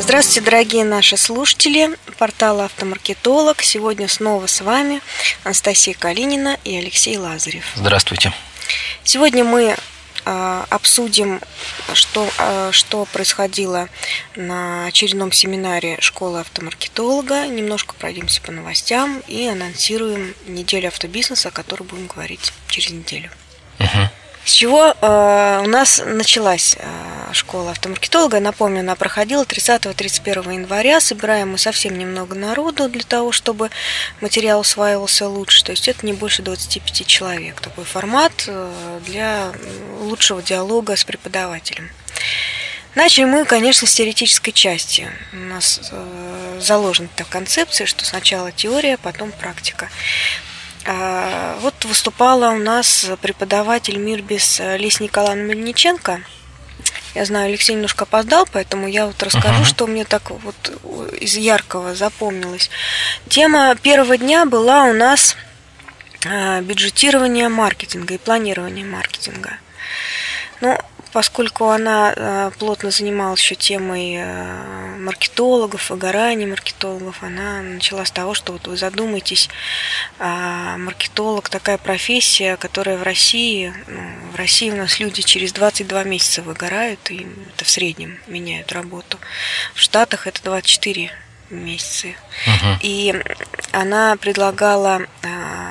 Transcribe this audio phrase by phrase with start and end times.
[0.00, 3.60] Здравствуйте, дорогие наши слушатели портала «Автомаркетолог».
[3.60, 5.02] Сегодня снова с вами
[5.44, 7.66] Анастасия Калинина и Алексей Лазарев.
[7.74, 8.32] Здравствуйте.
[9.04, 9.76] Сегодня мы
[10.70, 11.40] обсудим,
[11.94, 13.88] что, э, что происходило
[14.36, 17.46] на очередном семинаре школы автомаркетолога.
[17.46, 23.30] Немножко пройдемся по новостям и анонсируем неделю автобизнеса, о которой будем говорить через неделю.
[23.78, 24.10] Угу.
[24.48, 28.40] С чего э, у нас началась э, школа автомаркетолога?
[28.40, 31.00] Напомню, она проходила 30-31 января.
[31.00, 33.68] Собираем мы совсем немного народу для того, чтобы
[34.22, 35.62] материал усваивался лучше.
[35.64, 37.60] То есть это не больше 25 человек.
[37.60, 39.52] Такой формат э, для
[40.00, 41.90] лучшего диалога с преподавателем.
[42.94, 45.10] Начали мы, конечно, с теоретической части.
[45.34, 49.90] У нас э, заложена эта концепция, что сначала теория, потом практика.
[50.90, 56.22] А, вот выступала у нас преподаватель Мирбис Лесь Николаевна Мельниченко.
[57.14, 59.66] Я знаю, Алексей немножко опоздал, поэтому я вот расскажу, uh-huh.
[59.66, 60.56] что мне так вот
[61.20, 62.70] из яркого запомнилось.
[63.28, 65.36] Тема первого дня была у нас
[66.26, 69.58] а, бюджетирование маркетинга и планирование маркетинга.
[70.62, 70.78] Ну,
[71.12, 78.34] поскольку она э, плотно занималась еще темой э, маркетологов, выгорания маркетологов, она начала с того,
[78.34, 79.48] что вот вы задумаетесь,
[80.18, 84.00] а, маркетолог такая профессия, которая в России, ну,
[84.32, 89.18] в России у нас люди через 22 месяца выгорают, и это в среднем меняют работу.
[89.74, 91.10] В Штатах это 24
[91.50, 92.16] месяцы.
[92.46, 92.78] Угу.
[92.82, 93.14] И
[93.72, 95.02] она предлагала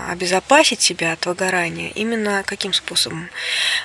[0.10, 3.30] обезопасить себя от выгорания именно каким способом?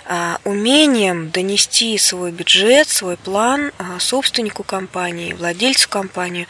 [0.07, 6.47] А, умением донести свой бюджет, свой план а, собственнику компании, владельцу компании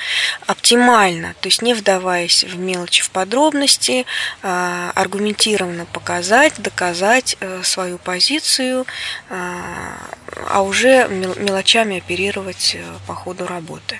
[0.46, 4.06] оптимально, то есть не вдаваясь в мелочи, в подробности,
[4.42, 8.86] аргументированно показать, доказать э, свою позицию,
[9.28, 13.98] а уже мелочами оперировать э, по ходу работы.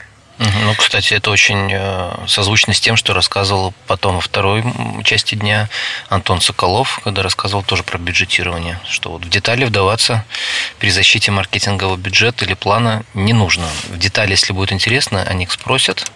[0.64, 4.64] Ну, кстати, это очень э, созвучно с тем, что рассказывал потом во второй
[5.04, 5.68] части дня
[6.08, 10.24] Антон Соколов, когда рассказывал тоже про бюджетирование, что вот в детали вдаваться
[10.78, 13.66] при защите маркетингового бюджета или плана не нужно.
[13.88, 16.10] В детали, если будет интересно, они их спросят,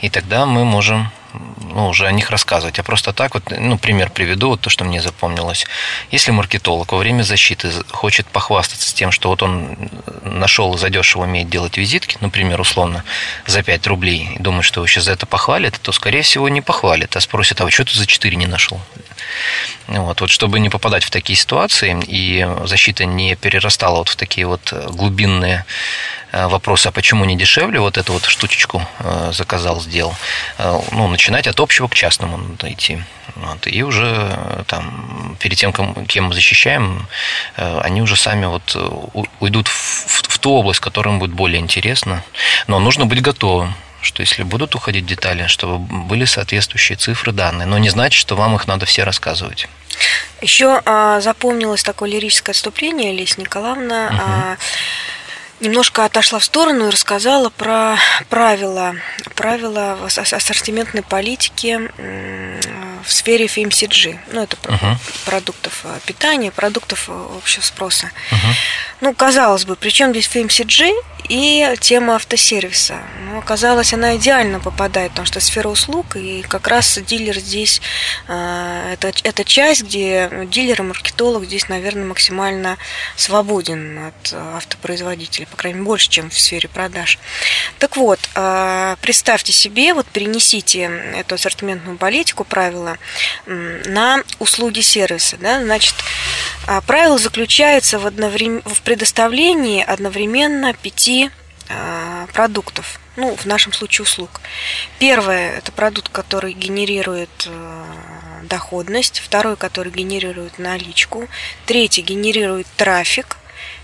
[0.00, 2.78] и тогда мы можем ну, уже о них рассказывать.
[2.78, 5.66] А просто так вот, ну, пример приведу, вот то, что мне запомнилось.
[6.10, 9.76] Если маркетолог во время защиты хочет похвастаться тем, что вот он
[10.22, 13.04] нашел задешево умеет делать визитки, например, условно,
[13.46, 16.60] за 5 рублей, и думает, что его сейчас за это похвалят, то, скорее всего, не
[16.60, 18.80] похвалят, а спросят, а что ты за 4 не нашел?
[19.88, 24.46] Вот, вот чтобы не попадать в такие ситуации, и защита не перерастала вот в такие
[24.46, 25.64] вот глубинные
[26.32, 30.14] Э, вопрос, а почему не дешевле, вот эту вот штучечку э, заказал, сделал,
[30.58, 33.02] э, ну, начинать от общего к частному надо идти.
[33.36, 37.06] Вот, и уже там, перед тем, кем мы защищаем,
[37.56, 38.76] они уже сами вот
[39.38, 42.24] уйдут в, в ту область, которым будет более интересно.
[42.66, 47.66] Но нужно быть готовым что если будут уходить детали, чтобы были соответствующие цифры, данные.
[47.66, 49.68] Но не значит, что вам их надо все рассказывать.
[50.40, 54.06] Еще а, запомнилось такое лирическое отступление, Лесь Николаевна.
[54.06, 54.16] Угу.
[54.20, 54.56] А,
[55.60, 57.96] немножко отошла в сторону и рассказала про
[58.28, 58.94] правила,
[59.34, 61.80] правила ассортиментной политики
[63.04, 64.18] в сфере FMCG.
[64.32, 64.96] Ну, это uh-huh.
[65.24, 68.10] продуктов э, питания, продуктов э, общего спроса.
[68.30, 68.54] Uh-huh.
[69.00, 70.92] Ну, казалось бы, при чем здесь FMCG
[71.28, 72.98] и тема автосервиса?
[73.24, 77.80] Ну, оказалось, она идеально попадает, потому что сфера услуг, и как раз дилер здесь,
[78.28, 82.76] э, это, это часть, где дилер и маркетолог здесь, наверное, максимально
[83.16, 87.18] свободен от автопроизводителя, по крайней мере, больше, чем в сфере продаж.
[87.78, 88.20] Так вот,
[89.00, 95.36] представьте себе, вот перенесите эту ассортиментную политику, правила правила на услуги сервиса.
[95.36, 95.62] Да?
[95.62, 95.94] Значит,
[96.66, 98.62] а, правило заключается в, одноврем...
[98.64, 101.30] в предоставлении одновременно пяти
[101.68, 104.40] а, продуктов, ну, в нашем случае услуг.
[104.98, 107.84] Первое– это продукт, который генерирует э,
[108.44, 111.28] доходность, второй, который генерирует наличку,
[111.66, 113.36] третий генерирует трафик,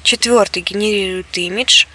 [0.02, 1.86] четвертый генерирует имидж,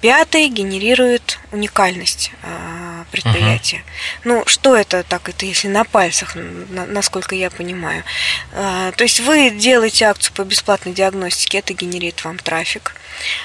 [0.00, 3.78] Пятый генерирует уникальность а, предприятия.
[3.78, 4.20] Uh-huh.
[4.24, 8.04] Ну, что это так, это если на пальцах, насколько я понимаю.
[8.52, 12.94] А, то есть вы делаете акцию по бесплатной диагностике, это генерирует вам трафик.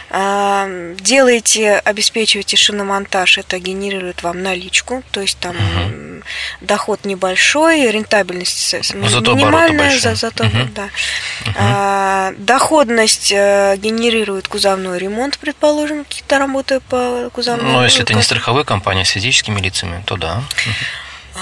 [0.09, 6.11] А, делаете, обеспечиваете шиномонтаж, это генерирует вам наличку, то есть там угу.
[6.62, 10.57] Доход небольшой, рентабельность зато минимальная, за, зато угу.
[10.75, 10.83] да.
[10.83, 11.56] Угу.
[11.57, 17.71] А, доходность э, генерирует кузовной ремонт, предположим, какие-то работы по кузовному.
[17.79, 20.44] Ну, если это не страховая компания с физическими лицами, то да.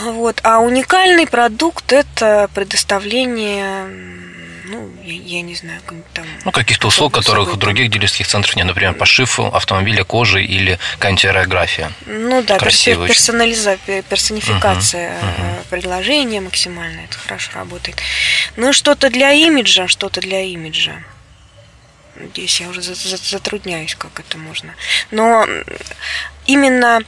[0.04, 0.40] Вот.
[0.44, 4.29] А уникальный продукт– это предоставление
[4.70, 5.82] ну, я, я не знаю,
[6.14, 6.26] там...
[6.46, 8.68] Ну, каких-то услуг, которых в других дилерских центрах нет.
[8.68, 11.92] Например, пошив автомобиля кожи или какая-нибудь аэрография.
[12.06, 15.64] Ну да, Красиво персонализация, персонификация угу, угу.
[15.70, 17.02] предложения максимально.
[17.02, 17.98] Это хорошо работает.
[18.58, 21.04] Ну, что-то для имиджа, что-то для имиджа.
[22.32, 24.76] Здесь я уже затрудняюсь, как это можно.
[25.10, 25.48] Но
[26.46, 27.02] именно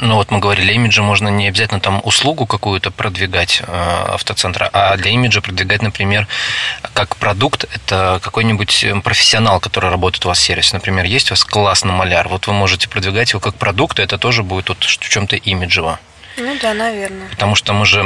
[0.00, 4.96] ну вот мы говорили, имиджа можно не обязательно там услугу какую-то продвигать э, автоцентра, а
[4.96, 6.28] для имиджа продвигать, например,
[6.94, 10.74] как продукт, это какой-нибудь профессионал, который работает у вас в сервисе.
[10.74, 14.18] Например, есть у вас классный маляр, вот вы можете продвигать его как продукт, и это
[14.18, 15.98] тоже будет вот в чем-то имиджево.
[16.38, 17.28] Ну да, наверное.
[17.30, 18.04] Потому что мы же,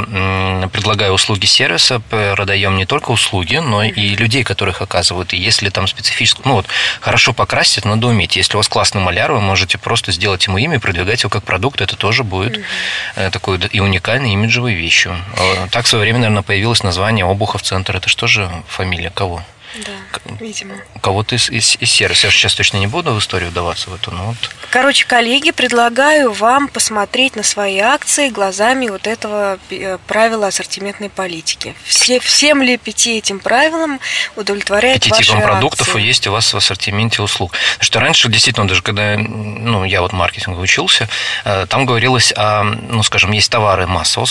[0.71, 5.33] предлагая услуги сервиса, продаем не только услуги, но и людей, которых оказывают.
[5.33, 6.65] И если там специфически, ну вот,
[6.99, 8.35] хорошо покрасить, надо уметь.
[8.35, 11.43] Если у вас классный маляр, вы можете просто сделать ему имя и продвигать его как
[11.43, 11.81] продукт.
[11.81, 13.31] Это тоже будет угу.
[13.31, 15.15] такой и уникальной имиджевой вещью.
[15.37, 17.95] А, так в свое время, наверное, появилось название Обухов центр.
[17.95, 19.43] Это что же фамилия кого?
[19.75, 20.75] Да, видимо.
[21.01, 22.27] Кого-то из, из, из сервиса.
[22.27, 24.37] Я сейчас точно не буду в историю вдаваться в эту, но вот.
[24.69, 31.73] Короче, коллеги, предлагаю вам посмотреть на свои акции глазами вот этого э, правила ассортиментной политики.
[31.85, 33.99] Все, всем ли пяти этим правилам
[34.35, 36.01] удовлетворяет Пяти ваши типам продуктов акции?
[36.01, 37.51] есть у вас в ассортименте услуг.
[37.51, 41.09] Потому что раньше, действительно, даже когда ну, я вот маркетинг учился,
[41.45, 44.27] э, там говорилось о, ну, скажем, есть товары массового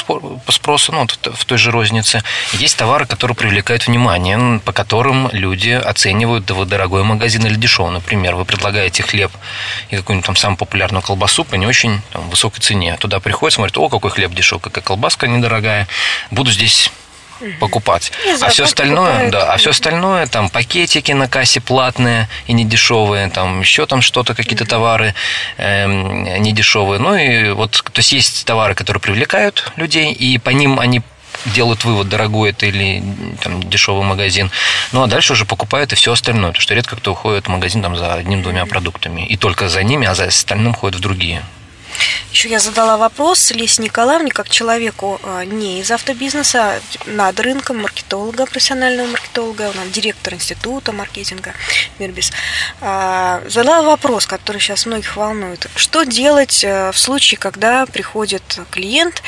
[0.49, 2.23] спроса, ну, в той же рознице,
[2.53, 7.93] есть товары, которые привлекают внимание, по которым люди оценивают да, дорогой магазин или дешевый.
[7.93, 9.33] Например, вы предлагаете хлеб
[9.91, 12.97] и какую-нибудь там самую популярную колбасу по не очень там, высокой цене.
[12.99, 15.89] Туда приходят, смотрят, о, какой хлеб дешевый, какая колбаска недорогая.
[16.31, 16.91] Буду здесь
[17.61, 18.13] покупать.
[18.41, 19.33] а все остальное, покупают.
[19.33, 24.35] да, а все остальное, там пакетики на кассе платные и недешевые, там еще там что-то,
[24.35, 25.15] какие-то товары
[25.57, 25.87] э,
[26.39, 27.01] недешевые.
[27.01, 31.03] Ну и вот, то есть есть товары, которые привлекают людей, и по ним они
[31.47, 33.03] делают вывод, дорогой это или
[33.41, 34.51] там, дешевый магазин.
[34.93, 36.51] Ну а дальше уже покупают и все остальное.
[36.51, 39.27] Потому что редко кто уходит в магазин там, за одним-двумя продуктами.
[39.27, 41.43] И только за ними, а за остальным ходят в другие.
[42.33, 47.83] Еще я задала вопрос Лесе Николаевне, как человеку а, не из автобизнеса, а над рынком,
[47.83, 51.53] маркетолога, профессионального маркетолога, он директор института маркетинга
[51.99, 52.33] Мирбис.
[52.81, 55.67] А, задала вопрос, который сейчас многих волнует.
[55.77, 59.23] Что делать э, в случае, когда приходит клиент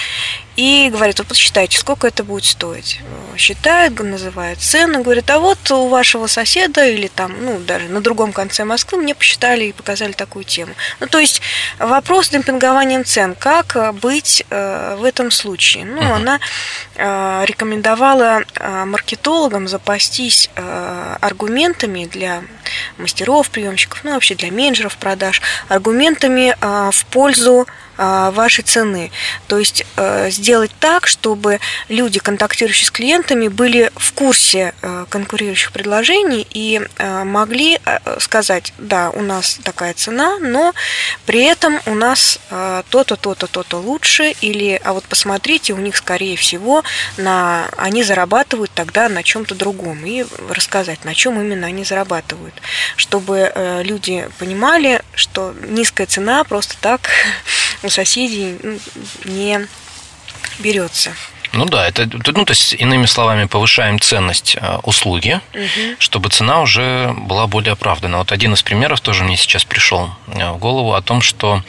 [0.57, 3.01] и говорит, вот посчитайте, сколько это будет стоить.
[3.37, 8.33] Считает, называет цену, говорит, а вот у вашего соседа или там, ну, даже на другом
[8.33, 10.75] конце Москвы мне посчитали и показали такую тему.
[11.01, 11.41] Ну, то есть
[11.79, 15.85] вопрос демпингования цен, как быть э, в этом случае?
[15.87, 16.13] Ну, uh-huh.
[16.13, 16.41] она
[16.95, 20.51] э, рекомендовала э, маркетологам запастись
[21.21, 22.43] аргументами для
[22.99, 27.67] мастеров, приемщиков, ну, вообще для менеджеров продаж, аргументами в пользу
[27.97, 29.11] вашей цены.
[29.47, 35.73] То есть э, сделать так, чтобы люди, контактирующие с клиентами, были в курсе э, конкурирующих
[35.73, 37.79] предложений и э, могли
[38.19, 40.73] сказать, да, у нас такая цена, но
[41.27, 42.39] при этом у нас
[42.91, 46.83] то-то, то-то, то-то лучше, или, а вот посмотрите, у них, скорее всего,
[47.17, 52.55] на, они зарабатывают тогда на чем-то другом, и рассказать, на чем именно они зарабатывают,
[52.97, 53.53] чтобы
[53.85, 57.11] люди понимали, что низкая цена просто так
[57.85, 58.79] у соседей ну,
[59.25, 59.69] не
[60.59, 61.15] берется.
[61.55, 65.97] Ну да, это, ну, то есть, иными словами, повышаем ценность э, услуги, угу.
[65.99, 68.19] чтобы цена уже была более оправдана.
[68.19, 71.63] Вот один из примеров тоже мне сейчас пришел э, в голову о том, что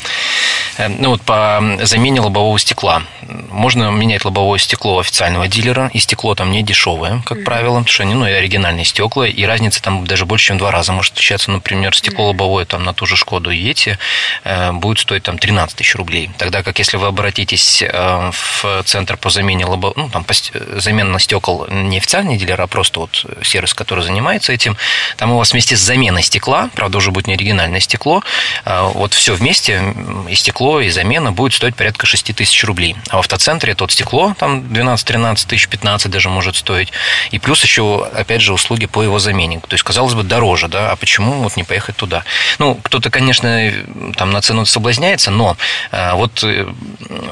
[0.77, 3.03] Э, ну вот по замене лобового стекла.
[3.50, 7.43] Можно менять лобовое стекло официального дилера, и стекло там не дешевое, как mm-hmm.
[7.43, 10.60] правило, потому что они ну, и оригинальные стекла, и разница там даже больше, чем в
[10.60, 11.51] два раза может отличаться.
[11.51, 13.98] Например, стекло лобовое там на ту же Шкоду Ети
[14.43, 16.29] э, будет стоить там 13 тысяч рублей.
[16.38, 19.94] Тогда как если вы обратитесь э, в центр по замене лобо...
[19.96, 20.34] ну, там, по...
[20.79, 24.77] замена стекол не официальный дилер, а просто вот сервис, который занимается этим,
[25.17, 28.24] там у вас вместе с заменой стекла, правда, уже будет не оригинальное стекло,
[28.65, 29.94] вот все вместе,
[30.27, 32.96] и стекло стекло и замена будет стоить порядка 6 тысяч рублей.
[33.10, 36.91] А в автоцентре тот стекло там 12-13 тысяч, 15 даже может стоить.
[37.32, 39.60] И плюс еще, опять же, услуги по его замене.
[39.60, 42.24] То есть, казалось бы, дороже, да, а почему вот не поехать туда?
[42.58, 43.72] Ну, кто-то, конечно,
[44.15, 45.58] там на цену соблазняется, но
[45.91, 46.65] а, вот э,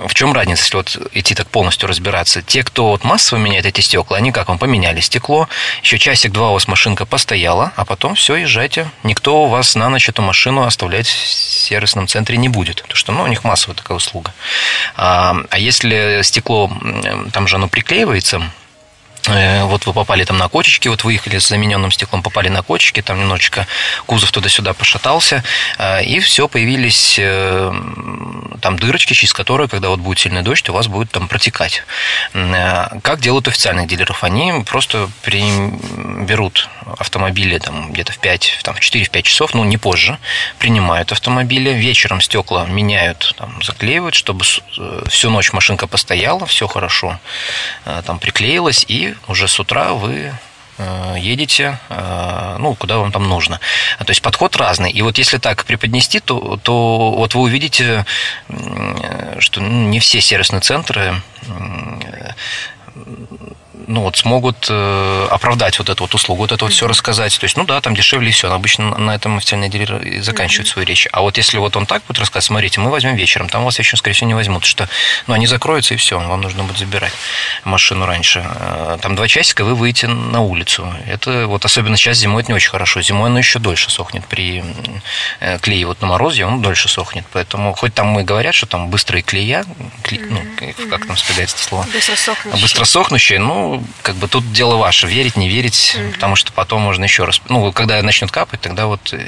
[0.08, 2.33] в чем разница, если вот идти так полностью разбираться?
[2.42, 5.48] Те, кто вот массово меняет эти стекла, они как вам поменяли стекло,
[5.82, 8.90] еще часик-два у вас машинка постояла, а потом все, езжайте.
[9.04, 12.82] Никто у вас на ночь эту машину оставлять в сервисном центре не будет.
[12.82, 14.34] Потому что, ну, у них массовая такая услуга.
[14.96, 16.72] А, а если стекло,
[17.32, 18.42] там же оно приклеивается,
[19.28, 23.20] вот вы попали там на кочечки, вот выехали с замененным стеклом, попали на кочечки, там
[23.20, 23.68] немножечко
[24.06, 25.44] кузов туда-сюда пошатался,
[25.78, 27.72] э, и все, появились э,
[28.62, 31.84] там дырочки, через которые, когда вот будет сильный дождь, у вас будет там протекать.
[32.34, 34.24] Как делают официальных дилеров?
[34.24, 40.18] Они просто берут автомобили там где-то в 5, там, в 4-5 часов, ну не позже,
[40.60, 44.44] принимают автомобили, вечером стекла меняют, там, заклеивают, чтобы
[45.08, 47.20] всю ночь машинка постояла, все хорошо
[48.06, 50.34] там приклеилось, и уже с утра вы
[50.78, 53.60] э, едете, э, ну, куда вам там нужно.
[54.00, 54.92] То есть подход разный.
[54.92, 58.06] И вот если так преподнести, то, то вот вы увидите,
[59.40, 61.22] что не все сервисные центры
[63.88, 67.38] ну, вот смогут э, оправдать вот эту вот услугу, вот это вот все рассказать.
[67.38, 68.52] То есть, ну да, там дешевле и все.
[68.52, 71.08] Обычно на этом официальный дилер и заканчивает свою речь.
[71.12, 73.98] А вот если вот он так будет рассказывать, смотрите, мы возьмем вечером, там вас вечером,
[73.98, 74.88] скорее всего, не возьмут, что
[75.28, 77.14] ну, они закроются и все, вам нужно будет забирать
[77.64, 78.44] машину раньше.
[78.46, 80.94] Э, там два часика вы выйдете на улицу.
[81.08, 83.02] Это вот особенно сейчас зимой это не очень хорошо.
[83.02, 84.26] Зимой оно еще дольше сохнет.
[84.26, 84.64] При
[85.40, 87.26] э, клее вот на морозе он дольше сохнет.
[87.32, 89.66] Поэтому хоть там и говорят, что там быстрые клея,
[90.04, 90.42] кле, ну,
[90.90, 91.86] как там сказать это слово?
[91.92, 92.62] Быстро сохнущие.
[92.62, 93.63] Быстро сохнущие, ну,
[94.02, 96.14] как бы тут дело ваше, верить, не верить, угу.
[96.14, 99.22] потому что потом можно еще раз, ну, когда начнет капать, тогда вот угу.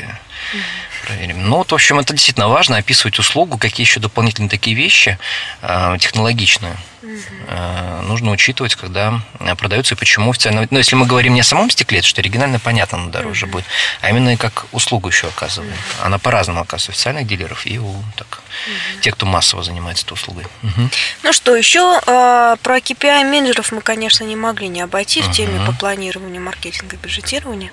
[1.06, 1.50] проверим.
[1.50, 5.18] Ну, вот, в общем, это действительно важно, описывать услугу, какие еще дополнительные такие вещи
[5.62, 8.04] э, технологичные угу.
[8.04, 9.22] нужно учитывать, когда
[9.58, 10.68] продаются и почему официально.
[10.70, 13.54] Ну, если мы говорим не о самом стекле, то что оригинально понятно, оно дороже угу.
[13.54, 13.66] будет,
[14.02, 15.74] а именно и как услугу еще оказывает.
[15.74, 16.06] Угу.
[16.06, 19.02] Она по-разному оказывается официальных дилеров и у так, угу.
[19.02, 20.46] тех, кто массово занимается этой услугой.
[20.64, 20.90] Угу.
[21.24, 25.66] Ну что, еще э, про KPI менеджеров мы, конечно, не могли не обойти в теме
[25.66, 27.72] по планированию маркетинга и бюджетирования.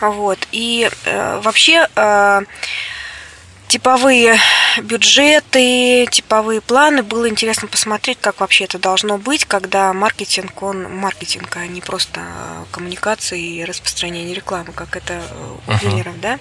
[0.00, 0.38] Вот.
[0.52, 2.42] И э, вообще э,
[3.72, 4.38] типовые
[4.82, 7.02] бюджеты, типовые планы.
[7.02, 12.20] Было интересно посмотреть, как вообще это должно быть, когда маркетинг, он маркетинг, а не просто
[12.70, 15.22] коммуникация и распространение рекламы, как это
[15.66, 16.20] у дилеров, uh-huh.
[16.20, 16.38] да.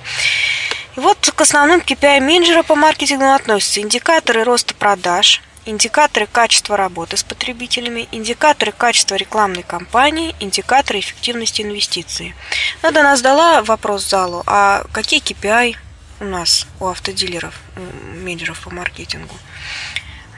[0.97, 7.15] И вот к основным KPI менеджера по маркетингу относятся индикаторы роста продаж, индикаторы качества работы
[7.15, 12.35] с потребителями, индикаторы качества рекламной кампании, индикаторы эффективности инвестиций.
[12.81, 15.77] Надо нас дала вопрос залу, а какие KPI
[16.21, 17.79] у нас, у автодилеров, у
[18.19, 19.35] менеджеров по маркетингу.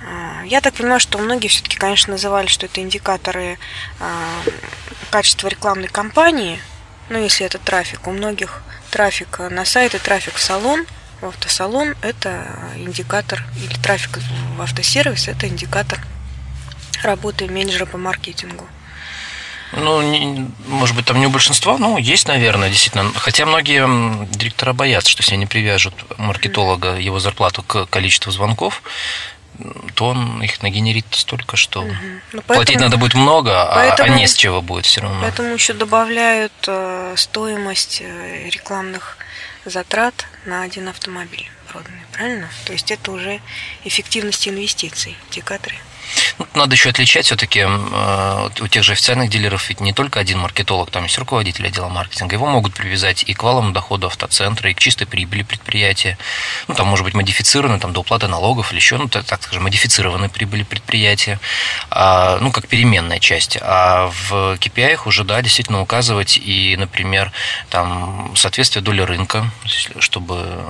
[0.05, 3.59] А, я так понимаю, что многие все-таки, конечно, называли, что это индикаторы
[3.99, 4.41] а,
[5.11, 6.59] качества рекламной кампании,
[7.09, 8.07] ну, если это трафик.
[8.07, 10.85] У многих трафик на сайт и трафик в салон,
[11.21, 12.47] в автосалон– это
[12.77, 14.19] индикатор, или трафик
[14.55, 15.99] в автосервис– это индикатор
[17.03, 18.65] работы менеджера по маркетингу.
[19.75, 23.11] Ну, не, может быть, там не у большинства, ну, есть, наверное, действительно.
[23.15, 23.87] Хотя многие
[24.35, 28.83] директора боятся, что если они привяжут маркетолога, его зарплату к количеству звонков,
[29.95, 31.91] то он их нагенерит столько, что угу.
[31.91, 35.21] ну, поэтому, платить надо будет много, поэтому, а, а не с чего будет все равно.
[35.21, 39.17] Поэтому еще добавляют э, стоимость э, рекламных
[39.65, 42.49] затрат на один автомобиль проданный, правильно?
[42.65, 43.41] То есть это уже
[43.83, 45.75] эффективность инвестиций, индикаторы.
[46.39, 50.39] Ну, надо еще отличать все-таки э, у тех же официальных дилеров ведь не только один
[50.39, 52.35] маркетолог, там есть руководитель отдела маркетинга.
[52.35, 56.17] Его могут привязать и к валам дохода автоцентра, и к чистой прибыли предприятия.
[56.67, 59.63] Ну, там может быть модифицированы там, до уплаты налогов или еще, ну, так, так скажем,
[59.63, 61.39] модифицированной прибыли предприятия,
[61.89, 63.57] а, ну, как переменная часть.
[63.61, 67.31] А в KPI уже, да, действительно указывать и, например,
[67.69, 69.51] там, соответствие доли рынка,
[69.99, 70.63] чтобы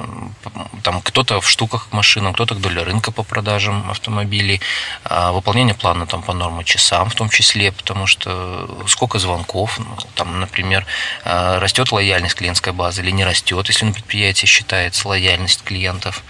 [0.83, 4.61] там кто-то в штуках к машинам, кто-то к доле рынка по продажам автомобилей,
[5.03, 9.85] а, выполнение плана там, по нормам часам в том числе, потому что сколько звонков, ну,
[10.15, 10.85] там, например,
[11.25, 16.23] а, растет лояльность клиентской базы или не растет, если на предприятии считается лояльность клиентов.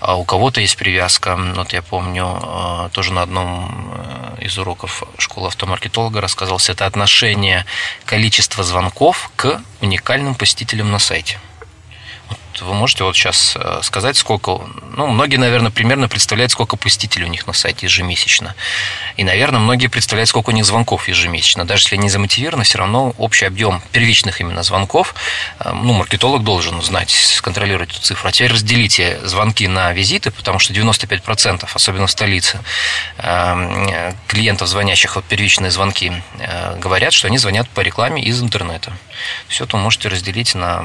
[0.00, 3.92] А у кого-то есть привязка, вот я помню, а, тоже на одном
[4.38, 7.66] э, из уроков школы автомаркетолога рассказывался, это отношение
[8.04, 11.38] количества звонков к уникальным посетителям на сайте
[12.60, 14.60] вы можете вот сейчас э, сказать, сколько,
[14.96, 18.54] ну, многие, наверное, примерно представляют, сколько посетителей у них на сайте ежемесячно.
[19.16, 21.64] И, наверное, многие представляют, сколько у них звонков ежемесячно.
[21.64, 25.14] Даже если они замотивированы, все равно общий объем первичных именно звонков,
[25.60, 28.28] э, ну, маркетолог должен знать, сконтролировать эту цифру.
[28.28, 32.60] А теперь разделите звонки на визиты, потому что 95%, особенно в столице,
[33.18, 36.12] э, клиентов, звонящих вот первичные звонки,
[36.76, 38.92] говорят, что они звонят по рекламе из интернета.
[39.48, 40.84] Все это можете разделить на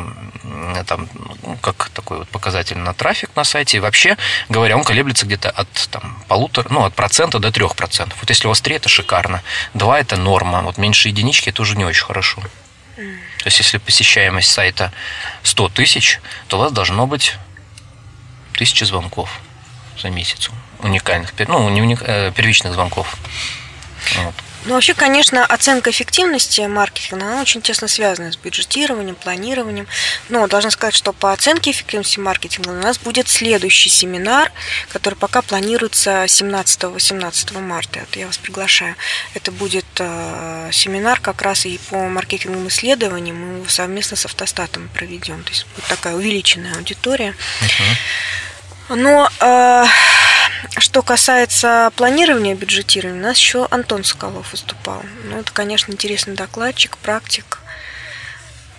[0.85, 1.09] там,
[1.43, 3.77] ну, как такой вот показатель на трафик на сайте.
[3.77, 4.17] И вообще
[4.49, 8.17] говоря, он колеблется где-то от там, полутора, ну, от процента до трех процентов.
[8.21, 9.43] Вот если у вас три, это шикарно.
[9.73, 10.61] Два– это норма.
[10.61, 12.41] Вот меньше единички– это уже не очень хорошо.
[12.95, 14.91] То есть, если посещаемость сайта
[15.43, 17.35] 100 тысяч, то у вас должно быть
[18.53, 19.39] тысяча звонков
[19.97, 20.49] за месяц
[20.79, 23.15] уникальных, ну, не уник, э, первичных звонков.
[24.15, 24.35] Вот.
[24.65, 29.87] Ну, вообще, конечно, оценка эффективности маркетинга, она очень тесно связана с бюджетированием, планированием.
[30.29, 34.51] Но должна сказать, что по оценке эффективности маркетинга у нас будет следующий семинар,
[34.89, 37.99] который пока планируется 17-18 марта.
[38.01, 38.95] Вот я вас приглашаю.
[39.33, 43.37] Это будет э, семинар как раз и по маркетинговым исследованиям.
[43.37, 45.43] Мы его совместно с автостатом проведем.
[45.43, 47.35] То есть будет такая увеличенная аудитория.
[47.61, 47.95] Uh-huh.
[48.89, 49.85] Но э,
[50.77, 55.01] что касается планирования бюджетирования, у нас еще Антон Соколов выступал.
[55.25, 57.59] Ну, это, конечно, интересный докладчик, практик.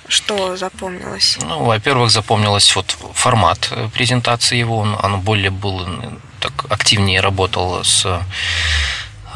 [0.07, 1.37] Что запомнилось?
[1.43, 4.79] Ну, во-первых, запомнилось вот формат презентации его.
[4.79, 5.87] Он, он более был
[6.41, 8.07] так активнее работал с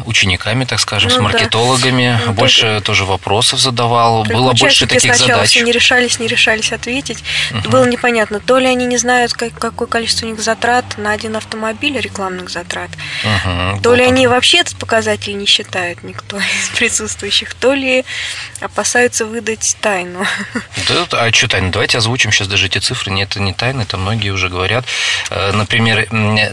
[0.07, 2.19] учениками, так скажем, ну, с маркетологами.
[2.19, 2.27] Да.
[2.27, 2.81] Ну, больше да.
[2.81, 4.25] тоже вопросов задавал.
[4.25, 5.51] Как Было больше таких сначала задач.
[5.51, 7.23] Все не решались, не решались ответить.
[7.51, 7.71] Угу.
[7.71, 11.37] Было непонятно, то ли они не знают, как, какое количество у них затрат на один
[11.37, 12.91] автомобиль, рекламных затрат,
[13.25, 13.81] угу.
[13.83, 18.05] то вот ли они вообще этот показатель не считают никто из присутствующих, то ли
[18.61, 20.25] опасаются выдать тайну.
[20.89, 21.71] Да, а что тайна?
[21.71, 23.13] Давайте озвучим сейчас даже эти цифры.
[23.13, 24.85] Нет, это не тайна, это многие уже говорят.
[25.31, 26.07] Э, например,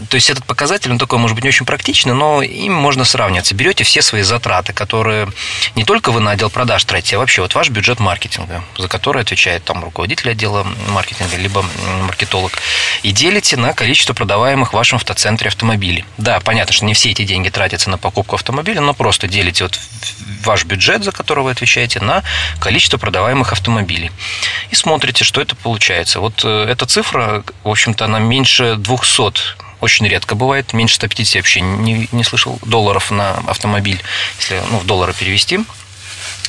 [0.08, 3.39] то есть этот показатель, он такой, может быть, не очень практичный, но им можно сравнивать
[3.40, 3.54] сравниваться.
[3.54, 5.28] Берете все свои затраты, которые
[5.74, 9.22] не только вы на отдел продаж тратите, а вообще вот ваш бюджет маркетинга, за который
[9.22, 11.64] отвечает там руководитель отдела маркетинга, либо
[12.02, 12.52] маркетолог,
[13.02, 16.04] и делите на количество продаваемых в вашем автоцентре автомобилей.
[16.18, 19.78] Да, понятно, что не все эти деньги тратятся на покупку автомобиля, но просто делите вот
[20.44, 22.22] ваш бюджет, за который вы отвечаете, на
[22.58, 24.10] количество продаваемых автомобилей.
[24.70, 26.20] И смотрите, что это получается.
[26.20, 31.60] Вот э, эта цифра, в общем-то, она меньше 200 очень редко бывает, меньше 150 вообще
[31.60, 34.02] не, не слышал долларов на автомобиль,
[34.38, 35.60] если ну, в доллары перевести.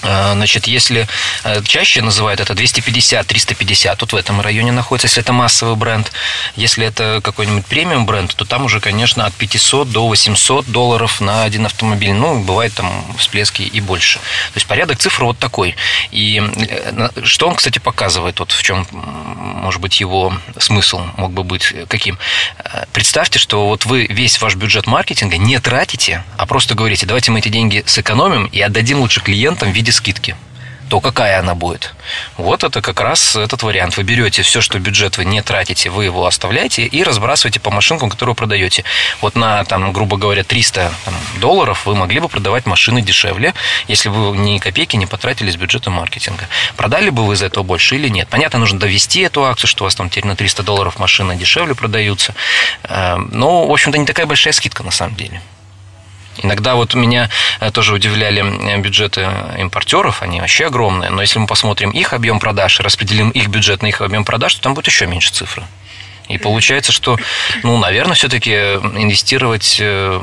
[0.04, 1.08] А, значит, если
[1.44, 6.12] э, чаще называют это 250-350, тут в этом районе находится, если это массовый бренд.
[6.56, 11.44] Если это какой-нибудь премиум бренд, то там уже, конечно, от 500 до 800 долларов на
[11.44, 12.14] один автомобиль.
[12.14, 14.20] Ну, бывает там всплески и больше.
[14.20, 15.76] То есть порядок цифр вот такой.
[16.12, 21.44] И э, что он, кстати, показывает, вот в чем, может быть, его смысл мог бы
[21.44, 22.18] быть каким.
[22.58, 27.32] Э, представьте, что вот вы весь ваш бюджет маркетинга не тратите, а просто говорите, давайте
[27.32, 30.36] мы эти деньги сэкономим и отдадим лучше клиентам в виде скидки
[30.92, 31.96] то какая она будет?
[32.36, 33.96] Вот это как раз этот вариант.
[33.96, 38.10] Вы берете все, что бюджет вы не тратите, вы его оставляете и разбрасываете по машинкам,
[38.10, 38.84] которые продаете.
[39.22, 43.54] Вот на, там, грубо говоря, 300 там, долларов вы могли бы продавать машины дешевле,
[43.88, 46.50] если бы ни копейки не потратили с бюджета маркетинга.
[46.76, 48.28] Продали бы вы за это больше или нет?
[48.28, 51.74] Понятно, нужно довести эту акцию, что у вас там теперь на 300 долларов машины дешевле
[51.74, 52.36] продаются.
[52.84, 55.42] Э, но, в общем-то, не такая большая скидка на самом деле.
[56.44, 59.28] Иногда вот меня э, тоже удивляли э, бюджеты
[59.58, 63.82] импортеров, они вообще огромные, но если мы посмотрим их объем продаж и распределим их бюджет
[63.82, 65.64] на их объем продаж, то там будет еще меньше цифры.
[66.28, 67.18] И получается, что,
[67.64, 70.20] ну, наверное, все-таки инвестировать э,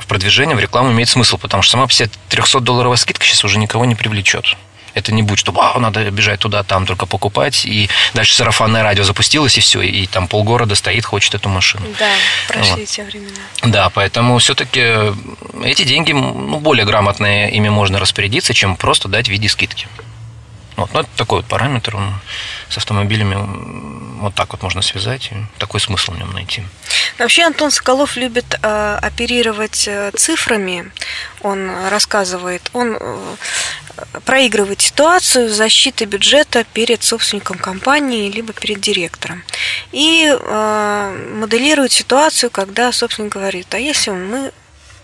[0.00, 3.58] в продвижение, в рекламу имеет смысл, потому что сама по себе 300-долларовая скидка сейчас уже
[3.58, 4.56] никого не привлечет.
[4.96, 7.66] Это не будет, что вау, надо бежать туда, там только покупать.
[7.66, 9.82] И дальше сарафанное радио запустилось, и все.
[9.82, 11.86] И там полгорода стоит, хочет эту машину.
[11.98, 12.08] Да,
[12.48, 12.88] прошли вот.
[12.88, 13.36] те времена.
[13.62, 15.12] Да, поэтому все-таки
[15.62, 19.86] эти деньги, ну, более грамотно ими можно распорядиться, чем просто дать в виде скидки.
[20.76, 22.14] Вот, ну, это такой вот параметр, он
[22.68, 23.36] с автомобилями
[24.20, 26.62] вот так вот можно связать, и такой смысл в нем найти.
[27.18, 30.90] Вообще Антон Соколов любит э, оперировать э, цифрами,
[31.42, 33.36] он рассказывает, он э,
[34.24, 39.42] проигрывает ситуацию защиты бюджета перед собственником компании либо перед директором.
[39.92, 44.52] И э, моделирует ситуацию, когда собственник говорит, а если мы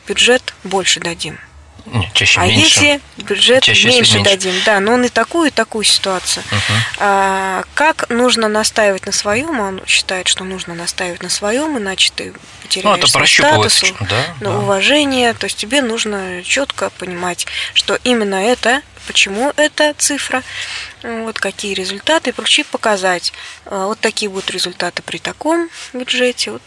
[0.07, 1.39] бюджет больше дадим–
[1.87, 2.61] нет, чаще а меньше.
[2.63, 6.45] если бюджет чаще, меньше, меньше дадим, да, но он и такую, и такую ситуацию.
[6.51, 6.79] Угу.
[6.99, 9.59] А, как нужно настаивать на своем?
[9.59, 14.59] Он считает, что нужно настаивать на своем, иначе ты потеряешь ну, это статус, да, да.
[14.59, 15.35] уважение.
[15.35, 20.43] То есть тебе нужно четко понимать, что именно это, почему эта цифра,
[21.03, 23.33] вот какие результаты, и прочее показать.
[23.67, 26.63] А, вот такие будут результаты при таком бюджете, вот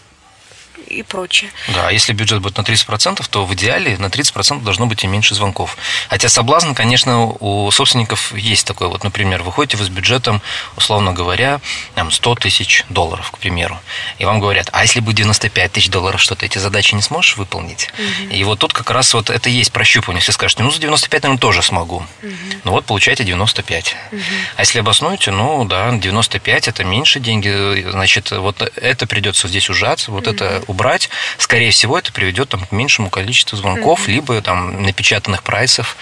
[0.88, 1.52] и прочее.
[1.74, 5.36] Да, если бюджет будет на 30%, то в идеале на 30% должно быть и меньше
[5.36, 5.78] звонков.
[6.10, 8.88] Хотя соблазн, конечно, у собственников есть такой.
[8.88, 10.42] Вот, например, вы с бюджетом,
[10.78, 11.60] условно говоря,
[11.96, 13.80] там, 100 тысяч долларов, к примеру.
[14.20, 17.38] И вам говорят, а если будет 95 тысяч долларов, что ты эти задачи не сможешь
[17.38, 17.90] выполнить?
[17.98, 18.34] Угу.
[18.36, 20.20] И вот тут как раз вот это есть прощупывание.
[20.20, 21.98] Если скажете, ну, за 95, наверное, тоже смогу.
[22.22, 22.32] Угу.
[22.64, 23.96] Ну вот, получаете 95.
[24.12, 24.22] Угу.
[24.58, 30.12] А если обоснуете, ну, да, 95 это меньше деньги, значит, вот это придется здесь ужаться,
[30.12, 30.36] вот угу.
[30.36, 34.12] это убрать, скорее всего, это приведет там, к меньшему количеству звонков, mm-hmm.
[34.12, 35.98] либо там, напечатанных прайсов.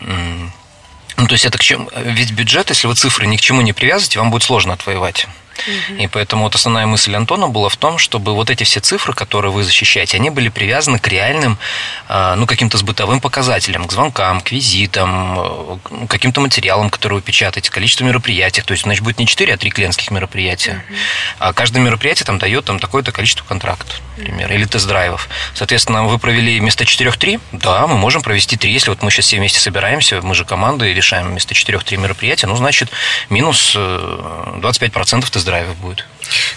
[0.00, 1.90] Ну, то есть это к чему?
[1.96, 5.26] Ведь бюджет, если вы цифры ни к чему не привязываете, вам будет сложно отвоевать.
[5.98, 9.52] И поэтому вот основная мысль Антона была в том, чтобы вот эти все цифры, которые
[9.52, 11.58] вы защищаете, они были привязаны к реальным,
[12.08, 17.70] а, ну, каким-то сбытовым показателям, к звонкам, к визитам, э, каким-то материалам, которые вы печатаете,
[17.70, 18.62] количество мероприятий.
[18.62, 20.84] То есть, значит, будет не 4, а 3 клиентских мероприятия.
[20.88, 20.96] Угу.
[21.40, 25.28] А каждое мероприятие там дает там такое-то количество контрактов, например, или тест-драйвов.
[25.54, 28.70] Соответственно, вы провели вместо 4-3, да, мы можем провести 3.
[28.70, 32.46] Если вот мы сейчас все вместе собираемся, мы же команда и решаем вместо 4-3 мероприятия,
[32.46, 32.90] ну, значит,
[33.30, 36.04] минус 25% э, тест-драйвов будет.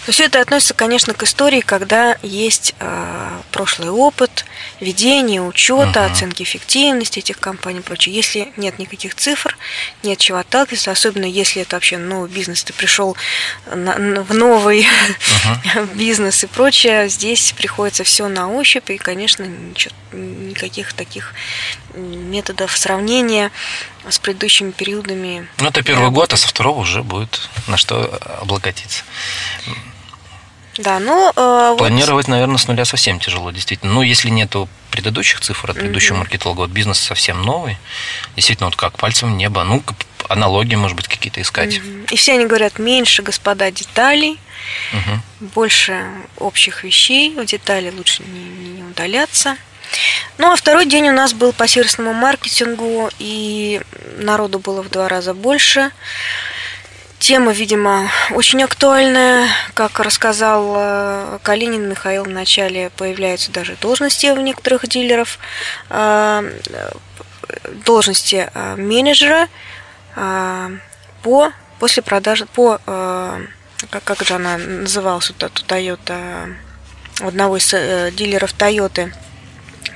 [0.06, 4.44] Но все это относится, конечно, к истории, когда есть э, прошлый опыт,
[4.80, 6.12] ведение, учета, uh-huh.
[6.12, 8.14] оценки эффективности этих компаний и прочее.
[8.14, 9.56] Если нет никаких цифр,
[10.02, 13.16] нет чего отталкиваться, особенно если это вообще новый бизнес, ты пришел
[13.72, 15.94] на, в новый uh-huh.
[15.94, 21.34] бизнес и прочее, здесь приходится все на ощупь, и, конечно, ничего, никаких таких
[21.94, 23.50] методов сравнения
[24.08, 25.48] с предыдущими периодами.
[25.58, 29.04] Ну, это первый год, а со второго уже будет на что облаготиться.
[30.78, 31.32] Да, ну...
[31.36, 32.32] Э, Планировать, вот...
[32.32, 33.92] наверное, с нуля совсем тяжело, действительно.
[33.92, 36.20] Ну, если нету предыдущих цифр от предыдущего mm-hmm.
[36.20, 37.76] маркетолога, вот бизнес совсем новый,
[38.36, 39.64] действительно, вот как пальцем в небо.
[39.64, 39.82] Ну,
[40.32, 41.80] аналогии, может быть, какие-то искать.
[42.10, 44.38] И все они говорят, меньше, господа, деталей,
[44.92, 45.48] mm-hmm.
[45.54, 46.04] больше
[46.38, 48.40] общих вещей, в детали лучше не,
[48.76, 49.56] не удаляться.
[50.38, 53.80] Ну, а второй день у нас был по сервисному маркетингу, и
[54.18, 55.90] народу было в два раза больше.
[57.18, 59.48] Тема, видимо, очень актуальная.
[59.74, 65.38] Как рассказал э, Калинин Михаил, в начале появляются даже должности у некоторых дилеров,
[65.88, 66.58] э,
[67.86, 69.48] должности э, менеджера
[70.14, 72.80] по после продажи по
[73.90, 76.54] как, как же она называлась вот эта Toyota
[77.20, 77.68] одного из
[78.14, 79.12] дилеров Toyota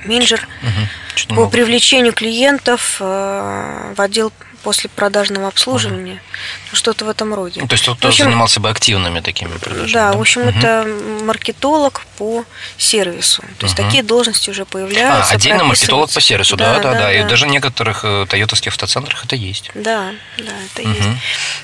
[0.05, 1.35] менеджер угу.
[1.35, 4.31] по привлечению клиентов в отдел
[4.63, 6.21] после продажного обслуживания,
[6.69, 6.75] угу.
[6.75, 7.61] что-то в этом роде.
[7.61, 9.93] Ну, то есть кто тоже занимался бы активными такими продажами?
[9.93, 10.17] Да, да?
[10.17, 10.49] в общем, угу.
[10.49, 10.87] это
[11.23, 12.43] маркетолог по
[12.77, 13.43] сервису.
[13.59, 13.85] То есть угу.
[13.85, 15.31] такие должности уже появляются.
[15.31, 16.91] А, отдельно маркетолог по сервису, да, да, да.
[16.93, 17.13] да, да.
[17.13, 19.71] И даже в некоторых э, тойотовских автоцентрах это есть.
[19.75, 20.89] Да, да, это угу.
[20.89, 21.09] есть.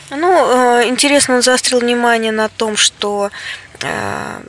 [0.10, 3.32] Ну, э, интересно, он заострил внимание на том, что
[3.82, 4.42] э,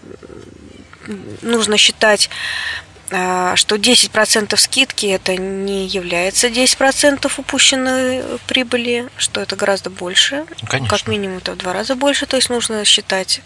[1.42, 2.30] нужно считать
[3.56, 10.44] что 10% скидки это не является 10% упущенной прибыли, что это гораздо больше.
[10.66, 10.96] Конечно.
[10.96, 12.26] Как минимум это в два раза больше.
[12.26, 13.40] То есть нужно считать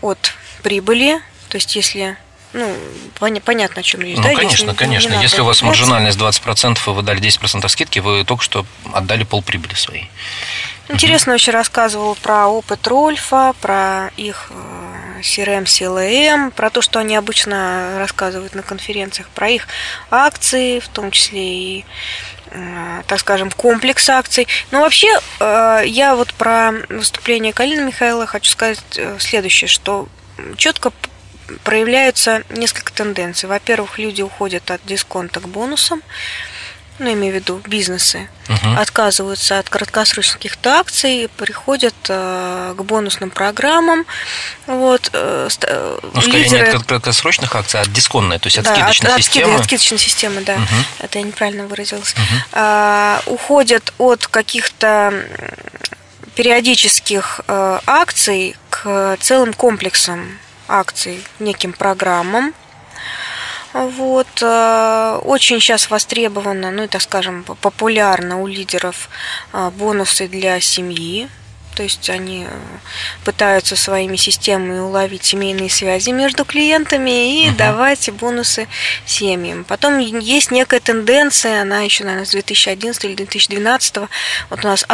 [0.00, 1.20] от прибыли.
[1.48, 2.16] То есть если
[2.52, 2.74] ну,
[3.44, 4.16] понятно, о чем речь.
[4.16, 4.34] Ну, да?
[4.34, 5.14] конечно, если, конечно.
[5.14, 9.24] Не если у вас маржинальность 20%, и вы дали 10% скидки, вы только что отдали
[9.24, 10.10] полприбыли своей.
[10.88, 14.50] Интересно очень рассказывал про опыт Рольфа, про их
[15.20, 19.66] CRM, CLM, про то, что они обычно рассказывают на конференциях, про их
[20.10, 21.84] акции, в том числе и
[22.50, 24.46] э, так скажем, комплекс акций.
[24.70, 25.08] Но вообще,
[25.40, 30.08] э, я вот про выступление Калины Михаила хочу сказать э, следующее, что
[30.56, 30.92] четко
[31.64, 33.48] проявляются несколько тенденций.
[33.48, 36.02] Во-первых, люди уходят от дисконта к бонусам
[36.98, 38.74] ну, имею в виду бизнесы, угу.
[38.76, 44.04] отказываются от краткосрочных акций, приходят э, к бонусным программам.
[44.66, 46.66] Вот, э, э ну, скорее лидеры...
[46.66, 49.54] не от краткосрочных акций, а от дисконтной, то есть от да, скидочной от, системы.
[49.54, 50.54] От скидочной системы, да.
[50.54, 50.64] Угу.
[51.00, 52.14] Это я неправильно выразилась.
[52.14, 52.22] Угу.
[52.52, 55.12] Э, уходят от каких-то
[56.34, 62.54] периодических э, акций к целым комплексам акций, неким программам,
[63.86, 64.26] вот.
[64.42, 69.08] Э, очень сейчас востребовано, ну и, так скажем, популярно у лидеров
[69.52, 71.28] э, бонусы для семьи.
[71.74, 72.58] То есть они э,
[73.24, 77.56] пытаются своими системами уловить семейные связи между клиентами и угу.
[77.56, 78.66] давать бонусы
[79.06, 79.64] семьям.
[79.64, 83.96] Потом есть некая тенденция, она еще, наверное, с 2011 или 2012.
[84.50, 84.84] Вот у нас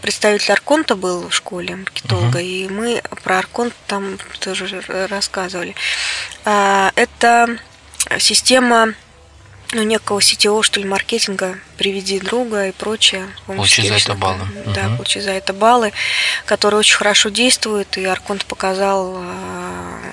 [0.00, 2.38] представитель Арконта был в школе маркетолога, угу.
[2.38, 5.74] и мы про Арконт там тоже рассказывали.
[6.44, 7.58] Это
[8.18, 8.94] система
[9.72, 13.28] ну, некого сетевого, что ли, маркетинга, приведи друга и прочее.
[13.46, 14.46] Получи за это баллы.
[14.66, 14.96] Да, угу.
[14.96, 15.92] получи за это баллы,
[16.44, 20.09] которые очень хорошо действуют, и Арконт показал э,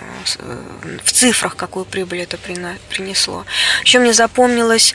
[1.04, 3.46] в цифрах, какую прибыль это принесло.
[3.84, 4.94] Еще мне запомнилось...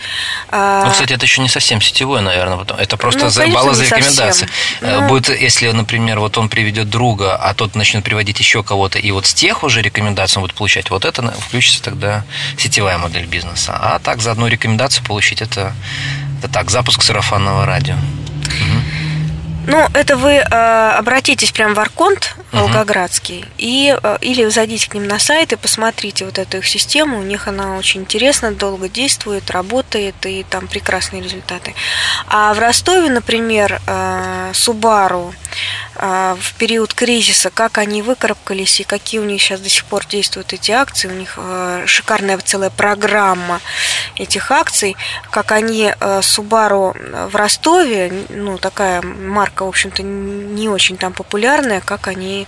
[0.49, 2.65] А, ну, кстати, это еще не совсем сетевое, наверное.
[2.79, 4.49] Это просто ну, за, конечно, баллы за рекомендации.
[4.81, 8.99] Э, ну, Будет, если, например, вот он приведет друга, а тот начнет приводить еще кого-то,
[8.99, 12.25] и вот с тех уже рекомендаций он будет получать, вот это включится тогда
[12.59, 13.77] сетевая модель бизнеса.
[13.81, 15.73] А так за одну рекомендацию получить это,
[16.39, 17.95] это так, запуск сарафанного радио.
[17.95, 18.82] Угу.
[19.67, 20.43] Ну, это вы э,
[20.99, 23.55] обратитесь прямо в Арконт Волгоградский, uh-huh.
[23.59, 27.19] и, э, или зайдите к ним на сайт и посмотрите вот эту их систему.
[27.19, 31.75] У них она очень интересна, долго действует, работает, и там прекрасные результаты.
[32.29, 35.33] А в Ростове, например, э, Subaru
[35.95, 40.53] в период кризиса, как они выкарабкались и какие у них сейчас до сих пор действуют
[40.53, 41.09] эти акции.
[41.09, 43.61] У них э, шикарная целая программа
[44.17, 44.97] этих акций,
[45.31, 51.81] как они э, Subaru в Ростове, ну, такая марка, в общем-то, не очень там популярная,
[51.81, 52.47] как они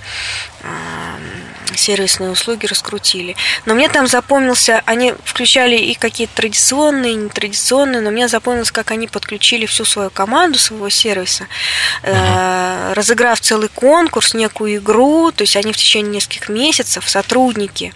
[1.77, 3.37] сервисные услуги раскрутили.
[3.67, 8.91] Но мне там запомнился, они включали и какие-то традиционные, и нетрадиционные, но мне запомнилось, как
[8.91, 11.47] они подключили всю свою команду своего сервиса,
[12.03, 12.95] uh-huh.
[12.95, 17.93] разыграв целый конкурс, некую игру, то есть они в течение нескольких месяцев, сотрудники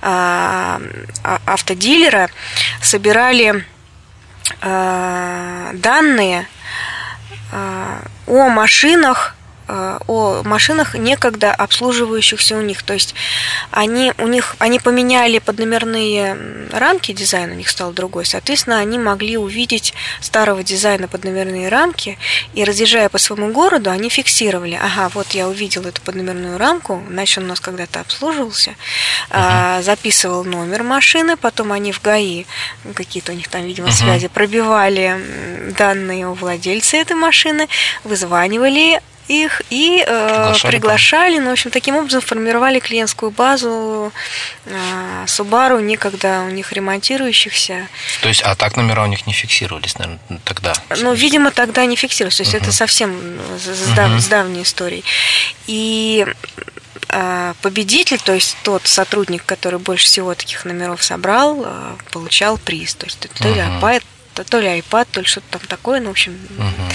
[0.00, 0.80] а,
[1.22, 2.28] а, автодилера,
[2.82, 3.64] собирали
[4.60, 6.46] данные
[8.26, 12.82] о машинах Э, о машинах, некогда обслуживающихся у них.
[12.82, 13.14] То есть
[13.70, 16.36] они, у них, они поменяли подномерные
[16.72, 18.26] рамки, дизайн у них стал другой.
[18.26, 22.18] Соответственно, они могли увидеть старого дизайна подномерные рамки,
[22.54, 27.38] и разъезжая по своему городу, они фиксировали, ага, вот я увидел эту подномерную рамку, значит,
[27.38, 28.74] он у нас когда-то обслуживался,
[29.30, 29.82] uh-huh.
[29.82, 32.46] записывал номер машины, потом они в ГАИ,
[32.94, 33.92] какие-то у них там, видимо, uh-huh.
[33.92, 37.68] связи, пробивали данные у владельца этой машины,
[38.04, 44.12] вызванивали их и э, приглашали, приглашали ну, в общем, таким образом формировали клиентскую базу
[44.66, 47.88] э, Subaru, некогда у них ремонтирующихся.
[48.20, 50.74] То есть, а так номера у них не фиксировались, наверное, тогда?
[50.98, 52.62] Ну, видимо, тогда не фиксировались, то есть uh-huh.
[52.62, 54.20] это совсем с, дав, uh-huh.
[54.20, 55.04] с давней историей.
[55.66, 56.26] И
[57.08, 62.94] э, победитель, то есть тот сотрудник, который больше всего таких номеров собрал, э, получал приз.
[62.94, 63.80] То есть то ли uh-huh.
[64.34, 66.92] То ли iPad, то ли что-то там такое, ну, в общем, uh-huh.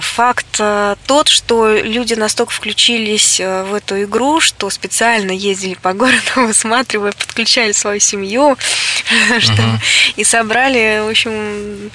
[0.00, 5.92] Факт э, тот, что люди настолько включились э, в эту игру, что специально ездили по
[5.92, 8.56] городу, высматривая, подключали свою семью
[9.30, 9.78] uh-huh.
[10.16, 11.90] и собрали, в общем,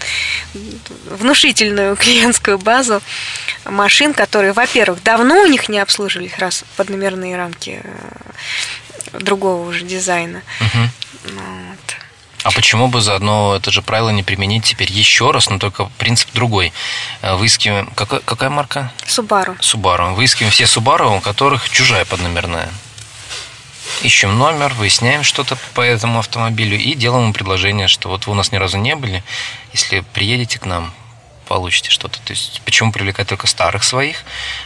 [1.05, 3.01] внушительную клиентскую базу
[3.65, 9.83] машин, которые, во-первых, давно у них не обслуживались, раз под номерные рамки э, другого уже
[9.83, 10.43] дизайна.
[10.61, 10.87] Uh-huh.
[11.25, 12.06] Вот.
[12.47, 16.29] А почему бы заодно это же правило не применить теперь еще раз, но только принцип
[16.33, 16.71] другой?
[17.21, 17.87] Э, выискиваем...
[17.87, 18.93] Какая, какая марка?
[19.05, 19.59] Subaru.
[19.59, 20.13] Subaru.
[20.13, 22.69] Выискиваем все Subaru, у которых чужая подномерная.
[24.01, 28.35] Ищем номер, выясняем что-то по этому автомобилю и делаем ему предложение, что вот вы у
[28.35, 29.25] нас ни разу не были,
[29.73, 30.93] если приедете к нам,
[31.47, 32.19] получите что-то.
[32.19, 34.23] То есть почему привлекать только старых своих?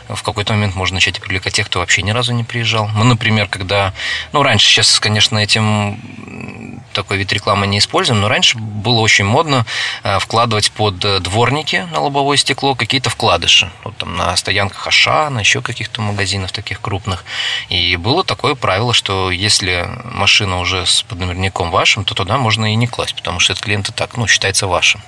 [0.09, 2.87] В какой-то момент можно начать привлекать тех, кто вообще ни разу не приезжал.
[2.89, 3.93] Мы, например, когда...
[4.33, 9.65] Ну, раньше, сейчас, конечно, этим такой вид рекламы не используем, но раньше было очень модно
[10.03, 13.71] э, вкладывать под дворники на лобовое стекло какие-то вкладыши.
[13.83, 17.23] Вот там на стоянках Аша, на еще каких-то магазинов таких крупных.
[17.69, 22.75] И было такое правило, что если машина уже с подномерником вашим, то туда можно и
[22.75, 25.01] не класть, потому что этот клиент и так, ну, считается вашим.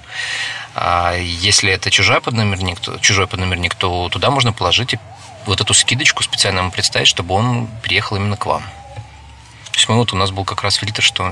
[0.76, 5.00] А если это чужой подномерник, то, чужой подномерник, то туда можно положить и
[5.46, 8.64] вот эту скидочку специально ему представить, чтобы он приехал именно к вам.
[9.72, 11.32] То есть мы вот у нас был как раз фильтр, что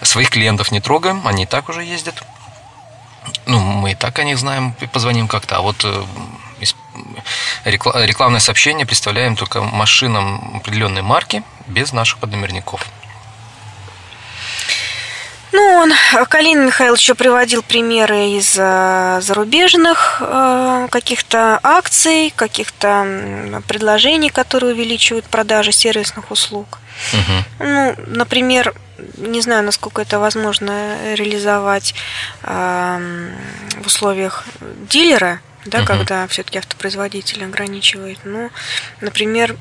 [0.00, 2.22] своих клиентов не трогаем, они и так уже ездят.
[3.46, 6.04] Ну, мы и так о них знаем, позвоним как-то, а вот э,
[7.64, 12.86] рекламное сообщение представляем только машинам определенной марки без наших подномерников.
[15.52, 15.92] Ну, он,
[16.28, 25.26] Калин Михаил еще приводил примеры из э, зарубежных э, каких-то акций, каких-то предложений, которые увеличивают
[25.26, 26.78] продажи сервисных услуг.
[27.12, 27.66] Угу.
[27.68, 28.74] Ну, например,
[29.18, 31.94] не знаю, насколько это возможно реализовать
[32.44, 33.30] э,
[33.82, 34.44] в условиях
[34.88, 35.86] дилера, да, угу.
[35.86, 38.18] когда все-таки автопроизводитель ограничивает.
[38.24, 38.50] Ну,
[39.00, 39.56] например,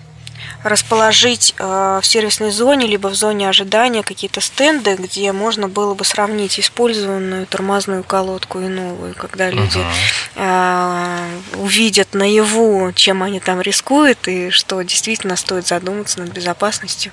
[0.63, 6.05] расположить э, в сервисной зоне либо в зоне ожидания какие-то стенды, где можно было бы
[6.05, 9.79] сравнить использованную тормозную колодку и новую, когда люди
[10.35, 11.41] uh-huh.
[11.57, 17.11] увидят наяву, чем они там рискуют и что действительно стоит задуматься над безопасностью,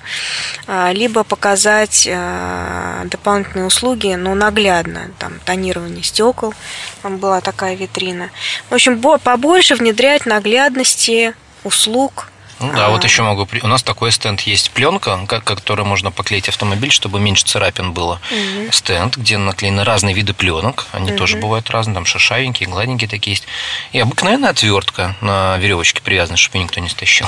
[0.67, 6.53] а, либо показать э, дополнительные услуги, но наглядно, там тонирование стекол,
[7.01, 8.29] там была такая витрина.
[8.69, 12.89] В общем, побольше внедрять наглядности услуг ну да, а...
[12.89, 13.47] вот еще могу.
[13.61, 18.19] У нас такой стенд есть пленка, которой можно поклеить автомобиль, чтобы меньше царапин было.
[18.31, 18.71] Угу.
[18.71, 20.87] Стенд, где наклеены разные виды пленок.
[20.91, 21.17] Они угу.
[21.17, 23.45] тоже бывают разные, там шершавенькие, гладенькие такие есть.
[23.91, 27.27] И обыкновенная отвертка на веревочке привязана, чтобы никто не стащил.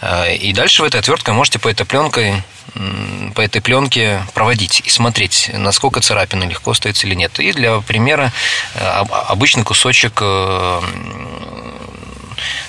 [0.00, 2.42] А, и дальше в этой отвертке можете по этой пленкой
[3.34, 7.38] по этой пленке проводить и смотреть, насколько царапины легко остается или нет.
[7.40, 8.32] И для примера
[8.74, 10.80] э, обычный кусочек э,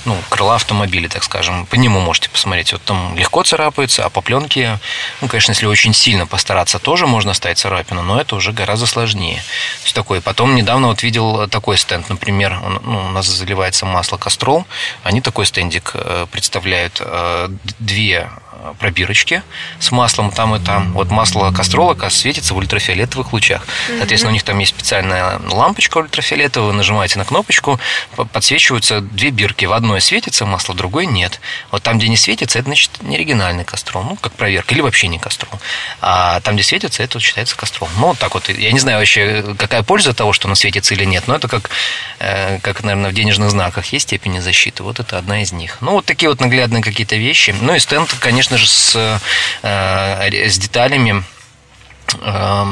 [0.06, 1.66] ну, крыла автомобиля, так скажем.
[1.66, 2.74] По нему можете посмотреть.
[2.74, 4.80] Вот там легко царапается, а по пленке,
[5.22, 9.38] ну, конечно, если очень сильно постараться, тоже можно оставить царапину, но это уже гораздо сложнее.
[9.38, 10.22] То есть такое.
[10.22, 14.66] Потом недавно вот видел такой стенд, например, он, ну, у нас заливается масло Кастрол,
[15.04, 18.30] они такой стендик э, представляют, э, две
[18.80, 19.44] пробирочки
[19.80, 20.94] с маслом там и там.
[20.94, 23.66] Вот масло кастрола светится в ультрафиолетовых лучах.
[23.88, 27.80] Соответственно, у них там есть специальная лампочка ультрафиолетовая, вы нажимаете на кнопочку,
[28.32, 29.66] подсвечиваются две бирки.
[29.66, 31.40] В одной светится масло, в другой нет.
[31.72, 35.08] Вот там, где не светится, это значит не оригинальный кастрол, ну, как проверка, или вообще
[35.08, 35.60] не кастрол.
[36.02, 37.90] А там, где светится, это считается кастрол.
[37.98, 38.50] Ну, вот так вот.
[38.50, 41.70] Я не знаю вообще, какая польза того, что оно светится или нет, но это как,
[42.20, 44.84] э, как наверное, в денежных знаках есть степени защиты.
[44.84, 45.78] Вот это одна из них.
[45.82, 47.56] Ну, вот такие вот наглядные какие-то вещи.
[47.62, 49.22] Ну, и стенд, конечно, конечно же, с,
[49.64, 51.24] э, с деталями
[52.22, 52.66] э,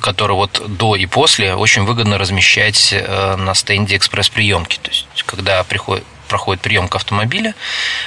[0.00, 4.78] которые вот до и после очень выгодно размещать э, на стенде экспресс-приемки.
[4.82, 7.54] То есть, когда приходит, проходит приемка автомобиля,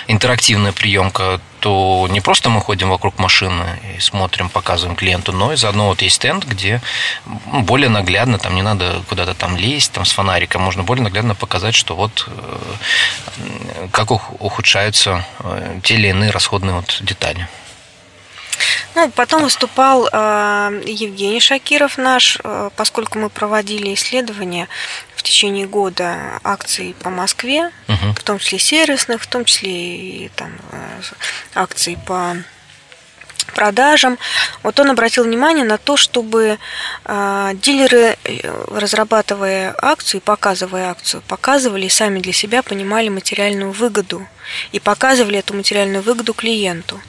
[0.08, 5.58] интерактивная приемка, то не просто мы ходим вокруг машины и смотрим, показываем клиенту, но и
[5.58, 6.82] заодно вот есть стенд, где
[7.26, 11.76] более наглядно, там не надо куда-то там лезть, там с фонариком, можно более наглядно показать,
[11.76, 17.48] что вот э, как ухудшаются э, те или иные расходные вот детали.
[18.96, 24.68] Ну, потом выступал э, Евгений Шакиров наш, э, поскольку мы проводили исследования
[25.16, 28.14] в течение года акций по Москве, угу.
[28.16, 31.02] в том числе сервисных, в том числе и там э,
[31.56, 32.36] акций по
[33.52, 34.18] продажам.
[34.62, 36.58] Вот он обратил внимание на то, чтобы
[37.06, 38.18] э, дилеры,
[38.68, 44.26] разрабатывая акцию, показывая акцию, показывали и сами для себя понимали материальную выгоду
[44.72, 47.00] и показывали эту материальную выгоду клиенту.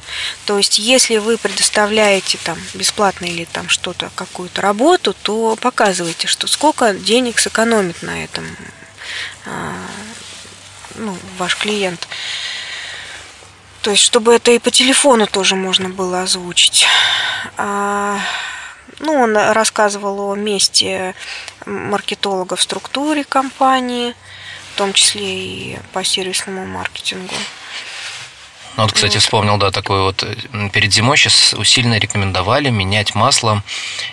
[0.46, 6.46] То есть, если вы предоставляете там бесплатно или там что-то, какую-то работу, то показывайте, что
[6.46, 8.44] сколько денег сэкономит на этом
[9.46, 9.50] э,
[10.96, 12.08] ну, ваш клиент.
[13.84, 16.86] То есть, чтобы это и по телефону тоже можно было озвучить.
[17.58, 18.18] А,
[18.98, 21.14] ну, он рассказывал о месте
[21.66, 24.14] маркетолога в структуре компании,
[24.72, 27.34] в том числе и по сервисному маркетингу.
[28.76, 30.24] Ну, вот, кстати, вспомнил, да, такой вот,
[30.72, 33.62] перед зимой сейчас усиленно рекомендовали менять масло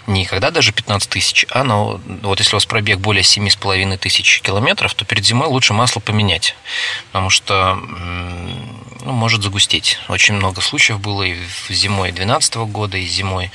[0.05, 4.41] не когда даже 15 тысяч, а ну, вот если у вас пробег более 7,5 тысяч
[4.41, 6.55] километров, то перед зимой лучше масло поменять,
[7.11, 7.75] потому что
[9.03, 9.99] ну, может загустеть.
[10.07, 11.35] Очень много случаев было и
[11.69, 13.51] зимой 2012 года, и зимой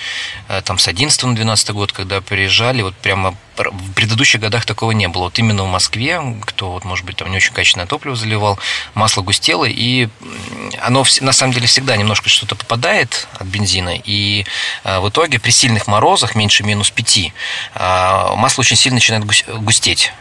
[0.49, 4.93] э, там с 11 на 12 год, когда приезжали, вот прямо в предыдущих годах такого
[4.93, 5.25] не было.
[5.25, 8.59] Вот именно в Москве, кто, вот, может быть, там не очень качественное топливо заливал,
[8.95, 10.09] масло густело, и
[10.81, 14.45] оно на самом деле всегда немножко что-то попадает от бензина, и
[14.85, 20.13] э, в итоге при сильных морозах, меньше минус 5, э, масло очень сильно начинает густеть.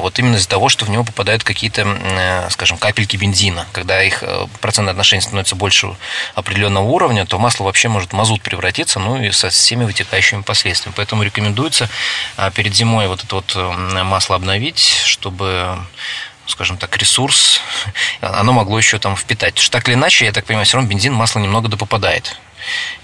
[0.00, 3.66] Вот именно из-за того, что в него попадают какие-то, скажем, капельки бензина.
[3.72, 4.24] Когда их
[4.60, 5.94] процентное отношение становится больше
[6.34, 10.94] определенного уровня, то масло вообще может в мазут превратиться, ну и со всеми вытекающими последствиями.
[10.96, 11.88] Поэтому рекомендуется
[12.36, 13.56] а, перед зимой вот это вот
[14.04, 15.76] масло обновить, чтобы
[16.46, 17.60] скажем так, ресурс,
[18.20, 19.54] оно могло еще там впитать.
[19.54, 22.36] Потому что так или иначе, я так понимаю, все равно бензин, масло немного допопадает.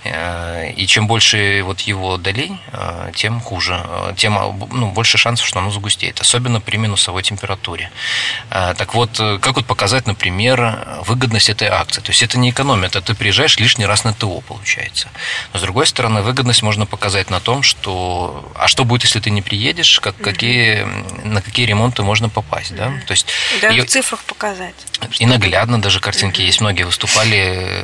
[0.04, 4.34] Э, и чем больше вот его долей, э, тем хуже, э, тем
[4.70, 7.90] ну, больше шансов, что оно загустеет, особенно при минусовой температуре.
[8.50, 12.00] Так вот, как вот показать, например, выгодность этой акции?
[12.00, 15.08] То есть это не экономия, это ты приезжаешь лишний раз на ТО, получается.
[15.52, 19.30] Но с другой стороны, выгодность можно показать на том, что а что будет, если ты
[19.30, 20.86] не приедешь, как, какие,
[21.24, 22.92] на какие ремонты можно попасть, да?
[23.06, 23.26] То есть
[23.60, 24.74] да, и, в цифрах показать.
[25.18, 26.60] И наглядно даже картинки есть.
[26.60, 27.82] Многие выступали,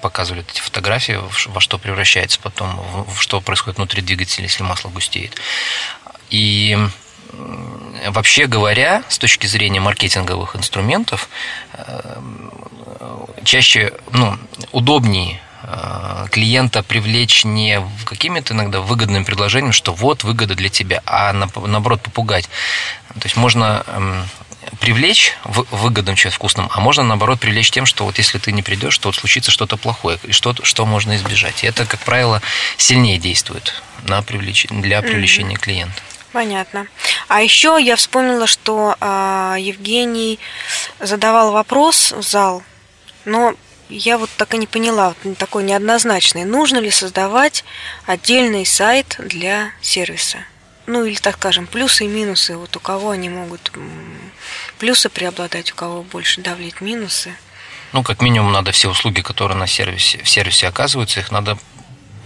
[0.00, 5.36] показывали эти фотографии, во что превращается потом, в что происходит внутри двигателя, если масло густеет.
[6.30, 6.78] И
[8.08, 11.28] вообще говоря, с точки зрения маркетинговых инструментов,
[11.72, 12.20] э,
[13.44, 14.36] чаще ну,
[14.72, 21.32] удобнее э, клиента привлечь не какими-то иногда выгодными предложениями, что вот выгода для тебя, а
[21.32, 22.48] наоборот попугать.
[23.14, 23.84] То есть можно
[24.80, 28.98] привлечь выгодным чем вкусным, а можно, наоборот, привлечь тем, что вот если ты не придешь,
[28.98, 31.62] то вот случится что-то плохое, и что, что можно избежать.
[31.62, 32.42] И это, как правило,
[32.76, 34.66] сильнее действует на привлеч...
[34.70, 35.60] для привлечения mm-hmm.
[35.60, 36.02] клиента.
[36.32, 36.86] Понятно.
[37.28, 40.38] А еще я вспомнила, что э, Евгений
[41.00, 42.62] задавал вопрос в зал,
[43.24, 43.54] но
[43.88, 46.44] я вот так и не поняла, вот такой неоднозначный.
[46.44, 47.64] Нужно ли создавать
[48.06, 50.38] отдельный сайт для сервиса?
[50.90, 53.72] Ну или так скажем, плюсы и минусы, вот у кого они могут
[54.78, 57.34] плюсы преобладать, у кого больше давлет минусы.
[57.92, 61.58] Ну, как минимум, надо все услуги, которые на сервисе, в сервисе оказываются, их надо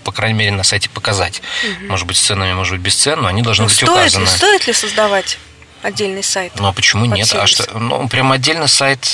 [0.04, 1.40] по крайней мере, на сайте показать.
[1.64, 1.86] Угу.
[1.86, 4.24] Может быть, с ценами, может быть, без цен, но они должны ну, быть стоит указаны.
[4.24, 5.38] Ли, стоит ли создавать
[5.84, 6.52] отдельный сайт.
[6.58, 7.28] Ну а почему нет?
[7.28, 7.60] Сервис.
[7.60, 7.78] А что?
[7.78, 9.06] Ну, прям отдельный сайт.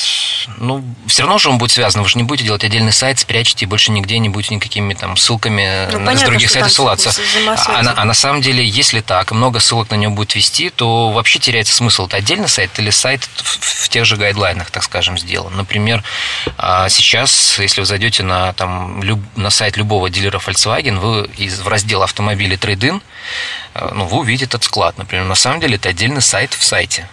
[0.58, 2.02] Ну, все равно же он будет связан.
[2.02, 5.16] Вы же не будете делать отдельный сайт, спрячьте и больше нигде не будете никакими там
[5.16, 7.10] ссылками ну, понятно, с других сайтов ссылаться.
[7.48, 11.10] А, а, а на самом деле, если так, много ссылок на него будет вести, то
[11.10, 12.06] вообще теряется смысл.
[12.06, 15.56] Это отдельный сайт или сайт в, в тех же гайдлайнах, так скажем, сделан.
[15.56, 16.04] Например,
[16.56, 21.60] а, сейчас, если вы зайдете на, там, люб, на сайт любого дилера Volkswagen, вы из,
[21.60, 23.02] в раздел автомобили трейдин,
[23.74, 25.26] ну, вы увидите этот склад, например.
[25.26, 27.08] На самом деле это отдельный сайт в сайте.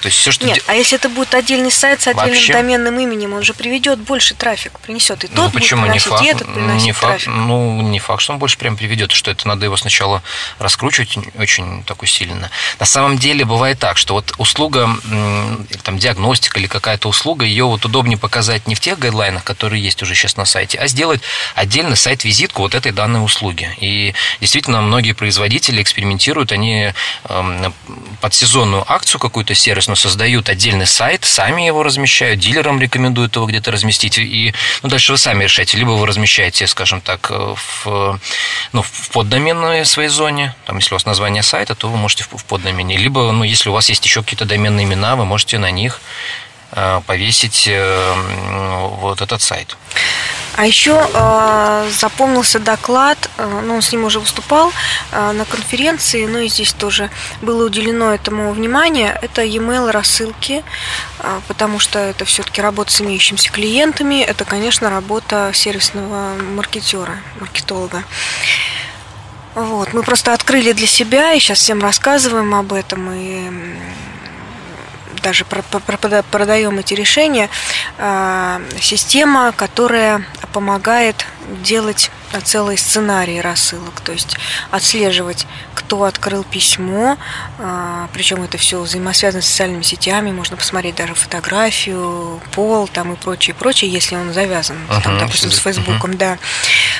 [0.00, 0.46] То есть все, что...
[0.46, 2.52] Нет, а если это будет отдельный сайт с отдельным Вообще...
[2.52, 5.24] доменным именем, он же приведет больше трафик, принесет.
[5.24, 5.82] И ну, тот ну, почему?
[5.82, 7.28] будет не факт, и этот не факт, трафик.
[7.28, 10.22] Ну, не факт, что он больше прям приведет, что это надо его сначала
[10.58, 12.50] раскручивать очень так усиленно.
[12.78, 14.90] На самом деле бывает так, что вот услуга,
[15.82, 20.02] там, диагностика или какая-то услуга, ее вот удобнее показать не в тех гайдлайнах, которые есть
[20.02, 21.20] уже сейчас на сайте, а сделать
[21.54, 23.70] отдельный сайт-визитку вот этой данной услуги.
[23.78, 26.92] И действительно, многие производители экспериментируют, они
[27.28, 27.74] эм,
[28.20, 33.46] под сезонную акцию какую-то сервис но создают отдельный сайт, сами его размещают, дилерам рекомендуют его
[33.46, 34.18] где-то разместить.
[34.18, 35.78] И ну, дальше вы сами решаете.
[35.78, 37.54] Либо вы размещаете, скажем так, э,
[37.84, 38.20] в,
[38.72, 40.54] ну, в поддоменной своей зоне.
[40.64, 42.96] Там, если у вас название сайта, то вы можете в, поддомене.
[42.96, 46.00] Либо, ну, если у вас есть еще какие-то доменные имена, вы можете на них
[47.06, 48.14] повесить э,
[49.00, 49.76] вот этот сайт.
[50.56, 54.72] А еще э, запомнился доклад, э, ну, он с ним уже выступал
[55.12, 57.10] э, на конференции, ну и здесь тоже
[57.42, 59.18] было уделено этому внимание.
[59.20, 60.64] Это e-mail рассылки,
[61.18, 68.02] э, потому что это все-таки работа с имеющимися клиентами, это, конечно, работа сервисного маркетера, маркетолога.
[69.54, 73.50] Вот, мы просто открыли для себя и сейчас всем рассказываем об этом и
[75.26, 75.44] даже
[76.30, 77.50] продаем эти решения,
[77.98, 80.22] а, система, которая
[80.52, 81.26] помогает
[81.62, 82.10] делать
[82.44, 84.36] целые сценарии рассылок, то есть
[84.70, 87.16] отслеживать, кто открыл письмо,
[87.58, 93.16] а, причем это все взаимосвязано с социальными сетями, можно посмотреть даже фотографию, пол там и
[93.16, 96.16] прочее, прочее, если он завязан, uh-huh, там, допустим, с Фейсбуком, uh-huh.
[96.16, 96.38] да.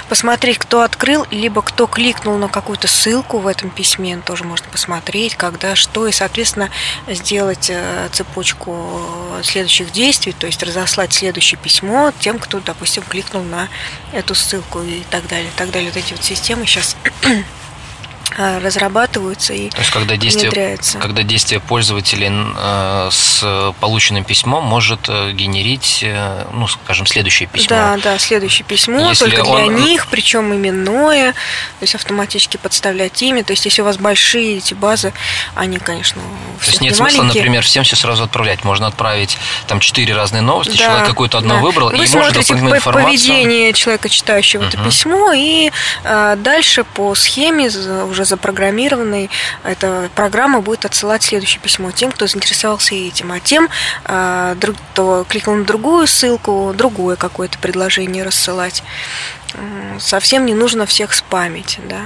[0.09, 5.35] Посмотреть, кто открыл, либо кто кликнул на какую-то ссылку в этом письме, тоже можно посмотреть,
[5.35, 6.71] когда, что, и, соответственно,
[7.09, 9.01] сделать э, цепочку
[9.43, 13.69] следующих действий, то есть разослать следующее письмо тем, кто, допустим, кликнул на
[14.13, 15.91] эту ссылку и так далее, и так далее.
[15.91, 16.97] Вот эти вот системы сейчас
[18.37, 20.99] разрабатываются и То есть, когда действие, внедряются.
[20.99, 27.69] Когда действие пользователя э, с полученным письмом может э, генерить, э, ну, скажем, следующее письмо.
[27.69, 29.75] Да, да, следующее письмо, если только он...
[29.75, 33.45] для них, причем именное, то есть автоматически подставлять имя.
[33.45, 35.13] То есть, если у вас большие эти базы,
[35.55, 36.21] они, конечно,
[36.61, 38.65] То есть, нет не смысла, например, всем все сразу отправлять.
[38.65, 41.61] Можно отправить там четыре разные новости, да, человек какую-то одну да.
[41.61, 44.69] выбрал, Вы и смотрите может по поведение человека, читающего uh-huh.
[44.69, 45.71] это письмо, и
[46.05, 49.31] а, дальше по схеме уже запрограммированный,
[49.65, 53.69] эта программа будет отсылать следующее письмо тем, кто заинтересовался этим, а тем,
[54.05, 54.57] а,
[54.93, 58.83] кто кликнул на другую ссылку, другое какое-то предложение рассылать
[59.99, 62.01] совсем не нужно всех спамить, да.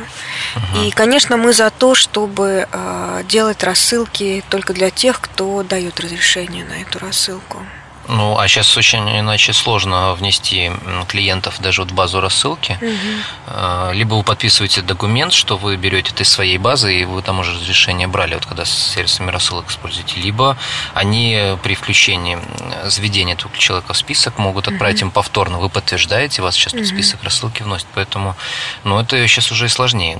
[0.55, 0.87] Uh-huh.
[0.87, 6.65] И, конечно, мы за то, чтобы э, делать рассылки только для тех, кто дает разрешение
[6.65, 7.65] на эту рассылку.
[8.11, 10.73] Ну, а сейчас очень иначе сложно внести
[11.07, 12.77] клиентов даже вот в базу рассылки.
[12.81, 13.93] Угу.
[13.93, 17.53] Либо вы подписываете документ, что вы берете это из своей базы, и вы там уже
[17.53, 20.21] разрешение брали, вот когда с сервисами рассылок используете.
[20.21, 20.57] Либо
[20.93, 22.39] они при включении
[22.85, 25.07] заведения этого человека в список могут отправить угу.
[25.07, 25.59] им повторно.
[25.59, 26.85] Вы подтверждаете, вас сейчас угу.
[26.85, 27.87] список рассылки вносит.
[27.95, 28.35] Поэтому,
[28.83, 30.19] ну, это сейчас уже и сложнее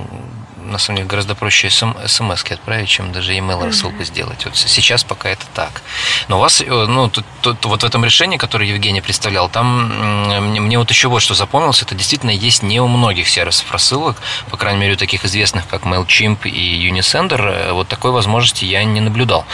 [0.65, 4.45] на самом деле гораздо проще смс отправить, чем даже email рассылку сделать.
[4.45, 5.81] Вот сейчас пока это так.
[6.27, 10.25] Но у вас, э, ну, тут, тут, вот в этом решении, которое Евгений представлял, там
[10.25, 14.17] мне, мне вот еще вот что запомнилось, это действительно есть не у многих сервисов рассылок,
[14.49, 18.83] по крайней мере, у таких известных, как MailChimp и Unisender, э, вот такой возможности я
[18.83, 19.45] не наблюдал.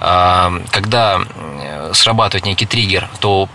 [0.00, 3.48] А, когда э, срабатывает некий триггер, то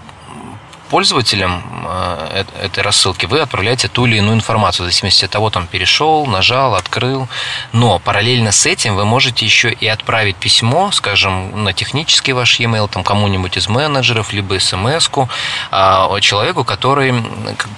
[0.90, 5.68] пользователям э, этой рассылки вы отправляете ту или иную информацию, в зависимости от того, там
[5.68, 7.28] перешел, нажал, открыл.
[7.72, 12.90] Но параллельно с этим вы можете еще и отправить письмо, скажем, на технический ваш e-mail,
[12.90, 15.30] там кому-нибудь из менеджеров, либо смс-ку
[15.72, 17.14] а, человеку, который,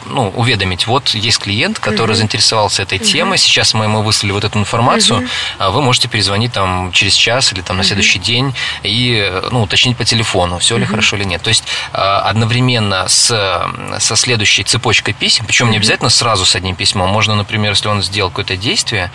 [0.06, 2.18] ну, уведомить, вот есть клиент, который угу.
[2.18, 3.06] заинтересовался этой угу.
[3.06, 5.72] темой, сейчас мы ему выслали вот эту информацию, угу.
[5.72, 8.26] вы можете перезвонить там через час или там на следующий угу.
[8.26, 10.82] день и, ну, уточнить по телефону, все угу.
[10.82, 11.42] ли хорошо или нет.
[11.42, 13.68] То есть а, одновременно с,
[14.00, 17.10] со следующей цепочкой писем, причем не обязательно сразу с одним письмом.
[17.10, 19.12] Можно, например, если он сделал какое-то действие,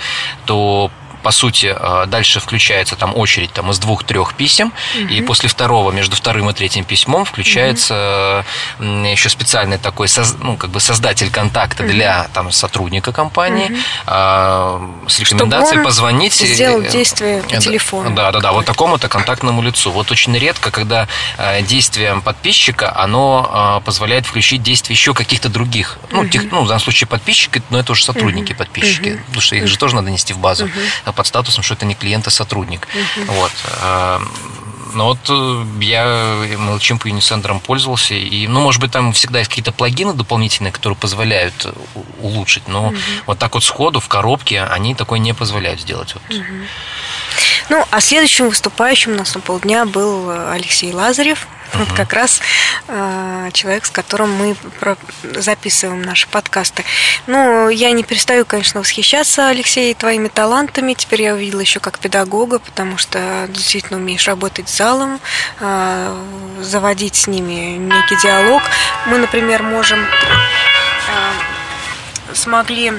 [0.47, 0.91] то
[1.23, 5.09] по сути, дальше включается там очередь там, из двух-трех писем, угу.
[5.09, 8.45] и после второго, между вторым и третьим письмом включается
[8.79, 8.87] угу.
[8.87, 10.09] еще специальный такой,
[10.39, 11.93] ну, как бы создатель контакта угу.
[11.93, 15.09] для там, сотрудника компании угу.
[15.09, 16.35] с рекомендацией позвонить.
[16.35, 18.15] Сделал действие по телефону.
[18.15, 19.91] Да, да, да, вот такому-то контактному лицу.
[19.91, 21.09] Вот очень редко, когда
[21.63, 27.09] действие подписчика, оно позволяет включить действие еще каких-то других, ну, тех, ну в данном случае
[27.09, 30.69] подписчики, но это уже сотрудники подписчики, потому что их же тоже надо нести в базу
[31.13, 32.89] под статусом, что это не клиент, а сотрудник.
[33.27, 33.53] Вот.
[34.95, 39.49] Но вот э, я MailChimp и Unisender пользовался, и, ну, может быть, там всегда есть
[39.49, 41.73] какие-то плагины дополнительные, которые позволяют э,
[42.21, 42.97] улучшить, но угу.
[43.27, 46.15] вот так вот сходу в коробке они такое не позволяют сделать.
[46.15, 46.39] Вот.
[46.39, 46.45] Угу.
[47.71, 52.41] Ну, а следующим выступающим у нас на полдня был Алексей Лазарев, вот как раз
[52.89, 56.85] э, человек, с которым мы про- записываем наши подкасты.
[57.27, 60.95] Ну, я не перестаю, конечно, восхищаться, Алексей, твоими талантами.
[60.95, 65.21] Теперь я увидела еще как педагога, потому что действительно умеешь работать с залом,
[65.61, 66.25] э,
[66.61, 68.63] заводить с ними некий диалог.
[69.07, 70.05] Мы, например, можем э,
[72.35, 72.93] смогли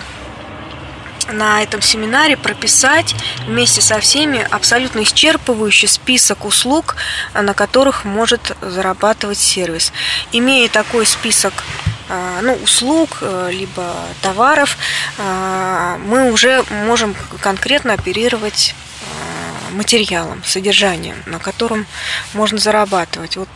[1.31, 3.15] на этом семинаре прописать
[3.45, 6.95] вместе со всеми абсолютно исчерпывающий список услуг,
[7.33, 9.91] на которых может зарабатывать сервис.
[10.31, 11.53] Имея такой список
[12.09, 14.77] а, ну, услуг, э, либо товаров,
[15.17, 18.75] мы уже можем конкретно оперировать
[19.71, 21.85] материалом, содержанием, на котором
[22.33, 23.37] можно зарабатывать.
[23.37, 23.49] Вот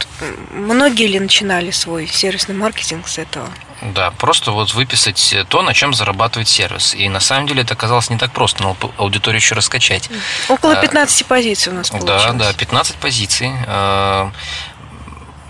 [0.52, 3.50] многие ли начинали свой сервисный маркетинг с этого?
[3.82, 6.96] Да, просто вот выписать то, на чем зарабатывает сервис.
[6.96, 10.10] И на самом деле это оказалось не так просто, но аудиторию еще раскачать.
[10.48, 12.24] Около 15 а, позиций у нас получилось.
[12.24, 13.52] Да, да, 15 позиций.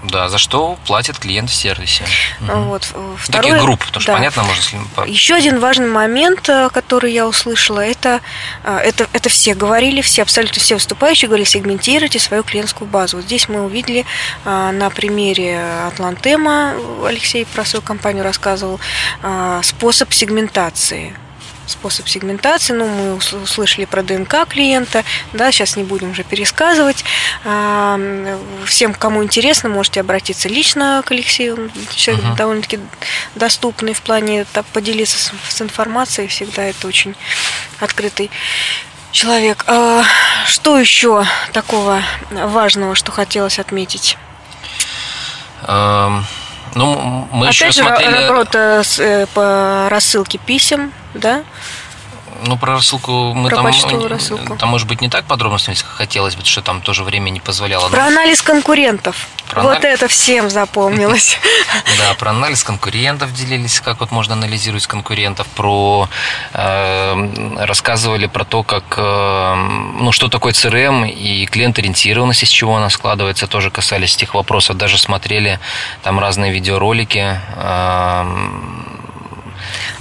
[0.10, 2.04] Да, за что платит клиент в сервисе.
[2.40, 2.84] Вот.
[3.18, 4.18] Второе, Таких групп, потому что да.
[4.18, 5.06] понятно, можно...
[5.06, 8.22] Еще один важный момент, э, который я услышала, это,
[8.64, 13.18] э, это, это все говорили, все, абсолютно все выступающие говорили, сегментируйте свою клиентскую базу.
[13.18, 14.06] Вот здесь мы увидели
[14.44, 16.74] э, на примере Атлантема,
[17.06, 18.80] Алексей про свою компанию рассказывал,
[19.62, 21.16] способ сегментации
[21.68, 22.74] способ сегментации.
[22.74, 25.04] Ну, мы услышали про ДНК клиента,
[25.34, 27.04] да, сейчас не будем уже пересказывать.
[27.44, 28.00] А,
[28.66, 31.72] всем, кому интересно, можете обратиться лично к Алексею.
[31.96, 32.36] Человек uh-huh.
[32.36, 32.80] довольно-таки
[33.36, 36.28] доступный в плане так, поделиться с, с информацией.
[36.28, 37.16] Всегда это очень
[37.80, 38.30] открытый
[39.12, 39.64] человек.
[39.68, 40.04] А,
[40.46, 42.02] что еще такого
[42.32, 44.18] важного, что хотелось отметить?
[45.64, 46.24] Um...
[46.76, 48.28] Ну, мы Опять еще же, смотрели...
[48.28, 51.44] работа с, э, по рассылке писем, да?
[52.44, 53.66] Ну, про рассылку мы про там,
[54.08, 54.58] рассылку.
[54.58, 57.90] там, может быть, не так подробно, если хотелось бы, что там тоже время не позволяло.
[57.90, 59.28] Про анализ конкурентов.
[59.50, 60.02] Про вот анализ...
[60.02, 61.38] это всем запомнилось.
[61.98, 66.10] Да, про анализ конкурентов делились, как вот можно анализировать конкурентов, про
[66.54, 69.56] э, рассказывали про то, как, э,
[70.00, 74.98] ну, что такое CRM и клиент-ориентированность, из чего она складывается, тоже касались этих вопросов, даже
[74.98, 75.60] смотрели
[76.04, 78.26] там разные видеоролики, э,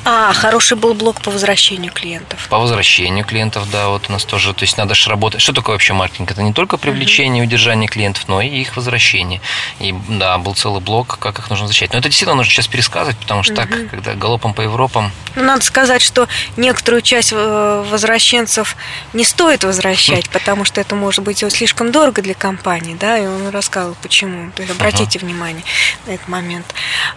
[0.05, 2.47] а, хороший был блок по возвращению клиентов.
[2.49, 5.41] По возвращению клиентов, да, вот у нас тоже, то есть надо же работать.
[5.41, 6.31] Что такое вообще маркетинг?
[6.31, 9.41] Это не только привлечение и удержание клиентов, но и их возвращение.
[9.81, 11.93] И да, был целый блок, как их нужно защищать.
[11.93, 15.13] Но это действительно нужно сейчас пересказывать, потому что так, когда галопом по Европам...
[15.37, 18.77] Ну, надо сказать, что некоторую часть э, возвращенцев
[19.13, 23.49] не стоит возвращать, потому что это может быть слишком дорого для компании, да, и он
[23.49, 24.51] рассказывал, почему.
[24.53, 25.65] То есть обратите внимание
[26.07, 26.67] на этот момент.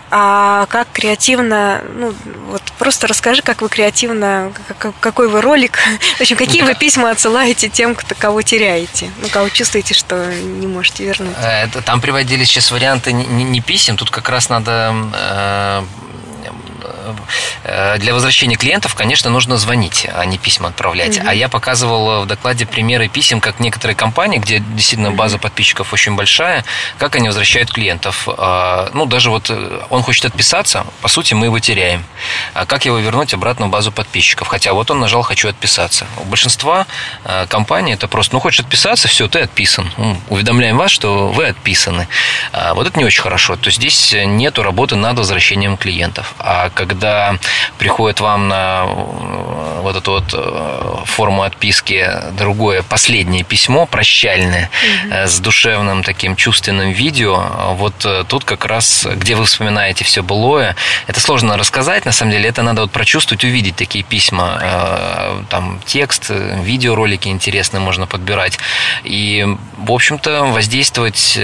[0.09, 2.13] А как креативно, ну,
[2.49, 4.51] вот просто расскажи, как вы креативно,
[4.99, 5.79] какой вы ролик,
[6.17, 10.67] в общем, какие вы письма отсылаете тем, кто, кого теряете, ну, кого чувствуете, что не
[10.67, 11.35] можете вернуть.
[11.41, 15.83] Э, это, там приводились сейчас варианты не, не писем, тут как раз надо Э,
[17.97, 21.17] для возвращения клиентов, конечно, нужно звонить, а не письма отправлять.
[21.17, 21.27] Угу.
[21.27, 26.15] А я показывал в докладе примеры писем, как некоторые компании, где действительно база подписчиков очень
[26.15, 26.63] большая,
[26.97, 28.27] как они возвращают клиентов.
[28.27, 32.03] А, ну, даже вот э, он хочет отписаться, по сути, мы его теряем.
[32.53, 34.47] А как его вернуть обратно в базу подписчиков?
[34.47, 36.05] Хотя вот он нажал «хочу отписаться».
[36.17, 36.85] У большинства
[37.23, 39.91] э, компаний это просто, ну, хочешь отписаться, все, ты отписан.
[40.29, 42.07] Уведомляем вас, что вы отписаны.
[42.51, 43.55] А вот это не очень хорошо.
[43.55, 46.35] То есть здесь нету работы над возвращением клиентов.
[46.39, 47.37] А когда
[47.79, 52.07] приходит вам на э, вот эту вот э, форму отписки
[52.37, 54.69] другое последнее письмо прощальное
[55.05, 55.13] угу.
[55.27, 60.75] с душевным таким чувственным видео, вот тут как раз, где вы вспоминаете все былое,
[61.07, 64.61] это сложно рассказать, на самом деле, это надо вот прочувствовать, увидеть такие письма,
[65.49, 68.59] там текст, видеоролики интересные можно подбирать,
[69.03, 69.47] и,
[69.77, 71.39] в общем-то, воздействовать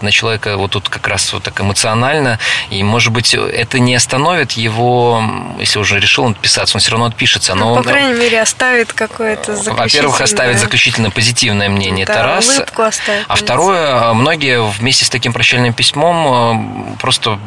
[0.00, 2.38] на человека вот тут как раз вот так эмоционально,
[2.70, 5.22] и, может быть, это не остановит его то,
[5.58, 7.54] если уже решил он отписаться, он все равно отпишется.
[7.54, 9.84] Но ну, он, по крайней мере, оставит какое-то заключительное...
[9.84, 12.62] Во-первых, оставит заключительно позитивное мнение, да, это раз.
[12.76, 13.24] оставит.
[13.28, 17.38] А второе, многие вместе с таким прощальным письмом э, просто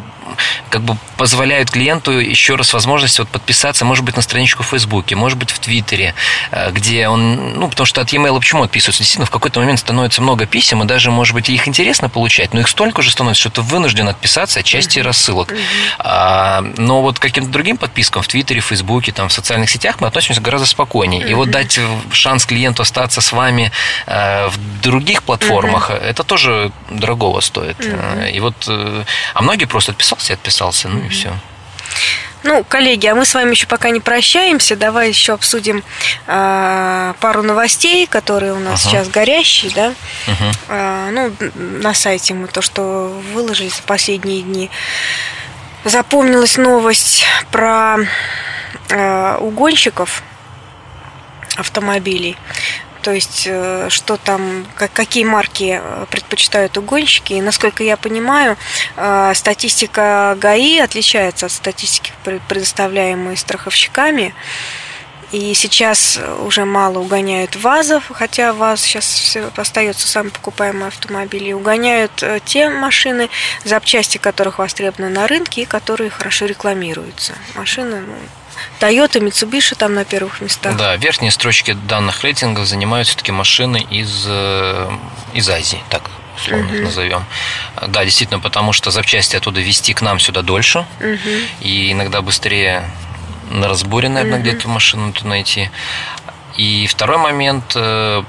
[0.70, 5.16] как бы позволяют клиенту еще раз возможность вот подписаться, может быть, на страничку в Фейсбуке,
[5.16, 6.14] может быть, в Твиттере,
[6.52, 9.02] э, где он, ну, потому что от e-mail почему отписываются?
[9.02, 12.62] Действительно, в какой-то момент становится много писем, и даже, может быть, их интересно получать, но
[12.62, 15.54] их столько же становится, что ты вынужден отписаться от части рассылок.
[16.00, 20.08] А, но вот каким-то другим подпискам в Твиттере, в Фейсбуке, там, в социальных сетях мы
[20.08, 21.28] относимся гораздо спокойнее.
[21.28, 21.80] И вот дать
[22.12, 23.72] шанс клиенту остаться с вами
[24.08, 27.78] э, в других платформах, это тоже дорогого стоит.
[28.32, 31.34] И вот, а многие просто отписался отписался, ну и все.
[32.44, 34.78] Ну, коллеги, а мы с вами еще пока не прощаемся.
[34.78, 35.84] Давай еще обсудим
[36.26, 38.92] э, пару новостей, которые у нас ага.
[38.92, 39.88] сейчас горящие, да.
[40.28, 40.52] Угу.
[40.70, 44.70] Э, ну, на сайте мы то, что выложили за последние дни.
[45.84, 47.98] Запомнилась новость про
[48.90, 50.24] э, угонщиков
[51.58, 52.38] автомобилей
[53.02, 57.34] то есть э, что там, какие марки э, предпочитают угонщики.
[57.34, 58.58] И, насколько я понимаю,
[58.96, 62.12] э, статистика ГАИ отличается от статистики,
[62.48, 64.34] предоставляемой страховщиками.
[65.32, 71.50] И сейчас уже мало угоняют ВАЗов, хотя ВАЗ сейчас остается самый покупаемый автомобиль.
[71.50, 73.30] И угоняют те машины,
[73.64, 77.34] запчасти которых востребованы на рынке и которые хорошо рекламируются.
[77.54, 78.16] Машины ну,
[78.80, 80.76] Toyota, Mitsubishi там на первых местах.
[80.78, 84.92] Да, верхние строчки данных рейтингов занимают все-таки машины из, э,
[85.34, 86.04] из Азии, так
[86.38, 86.84] условно uh-huh.
[86.84, 87.26] назовем.
[87.88, 91.48] Да, действительно, потому что запчасти оттуда везти к нам сюда дольше, uh-huh.
[91.62, 92.90] и иногда быстрее
[93.50, 94.44] на разборе, наверное, uh-huh.
[94.44, 95.70] где-то машину найти.
[96.56, 98.24] И второй момент э,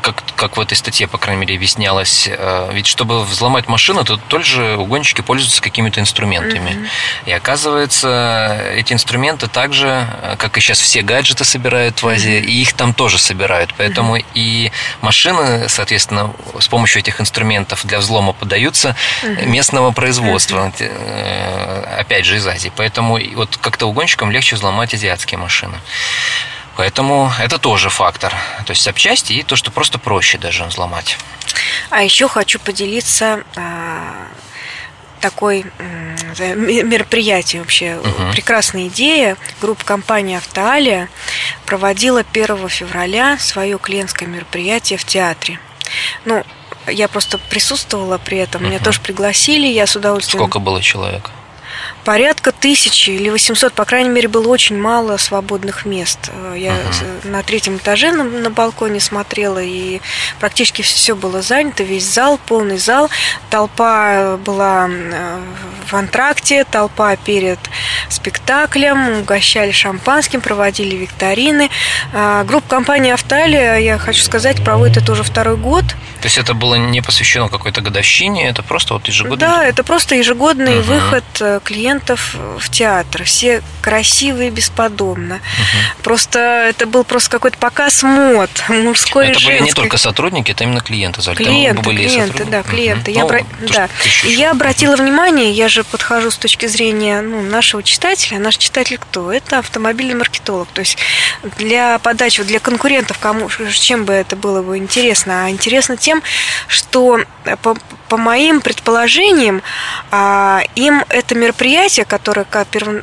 [0.00, 4.16] как, как в этой статье, по крайней мере, объяснялось, э, ведь чтобы взломать машину, то
[4.16, 6.70] тоже угонщики пользуются какими-то инструментами.
[6.70, 6.88] Mm-hmm.
[7.26, 12.46] И оказывается, эти инструменты также, э, как и сейчас все гаджеты собирают в Азии, mm-hmm.
[12.46, 13.74] и их там тоже собирают.
[13.76, 14.24] Поэтому mm-hmm.
[14.34, 19.46] и машины, соответственно, с помощью этих инструментов для взлома подаются mm-hmm.
[19.46, 21.96] местного производства, mm-hmm.
[21.98, 22.72] опять же, из Азии.
[22.74, 25.76] Поэтому вот как-то угонщикам легче взломать азиатские машины.
[26.76, 28.32] Поэтому это тоже фактор.
[28.66, 31.18] То есть запчасти и то, что просто проще даже взломать.
[31.90, 34.26] А еще хочу поделиться а,
[35.20, 35.66] такой
[36.38, 37.96] мероприятием вообще.
[37.96, 38.32] Угу.
[38.32, 39.36] Прекрасная идея.
[39.60, 41.08] Группа компании «Автоалия»
[41.66, 45.60] проводила 1 февраля свое клиентское мероприятие в театре.
[46.24, 46.42] Ну,
[46.86, 48.70] я просто присутствовала при этом, угу.
[48.70, 50.40] меня тоже пригласили, я с удовольствием...
[50.40, 51.30] Сколько было человек?
[52.04, 56.30] порядка тысячи или 800, по крайней мере, было очень мало свободных мест.
[56.32, 57.28] Э, я uh-huh.
[57.28, 60.00] на третьем этаже на, на балконе смотрела, и
[60.38, 63.10] практически все было занято, весь зал, полный зал.
[63.50, 65.40] Толпа была э,
[65.90, 67.58] в антракте, толпа перед
[68.08, 71.68] спектаклем, угощали шампанским, проводили викторины.
[72.12, 75.84] Э, группа компании «Авталия», я хочу сказать, проводит это уже второй год.
[76.20, 79.38] То есть это было не посвящено какой-то годовщине, это просто вот ежегодный?
[79.38, 80.82] Да, это просто ежегодный uh-huh.
[80.82, 83.24] выход клиентов в театр.
[83.24, 85.36] Все красивые, бесподобно.
[85.36, 86.02] Угу.
[86.02, 86.38] Просто
[86.68, 89.58] это был просто какой-то показ мод мужской это женской.
[89.58, 91.20] были не только сотрудники, это именно клиенты.
[91.34, 93.10] Клиенты, были клиенты, да, клиенты.
[93.10, 93.18] Угу.
[93.18, 93.40] Я, ну, обра...
[93.60, 93.88] да.
[94.24, 98.38] Я обратила внимание, я же подхожу с точки зрения ну, нашего читателя.
[98.38, 99.32] Наш читатель кто?
[99.32, 100.68] Это автомобильный маркетолог.
[100.72, 100.98] То есть
[101.58, 105.46] для подачи, для конкурентов, кому, чем бы это было бы интересно?
[105.46, 106.22] А интересно тем,
[106.68, 107.20] что
[107.62, 107.76] по,
[108.08, 109.62] по моим предположениям,
[110.10, 112.41] а, им это мероприятие, которое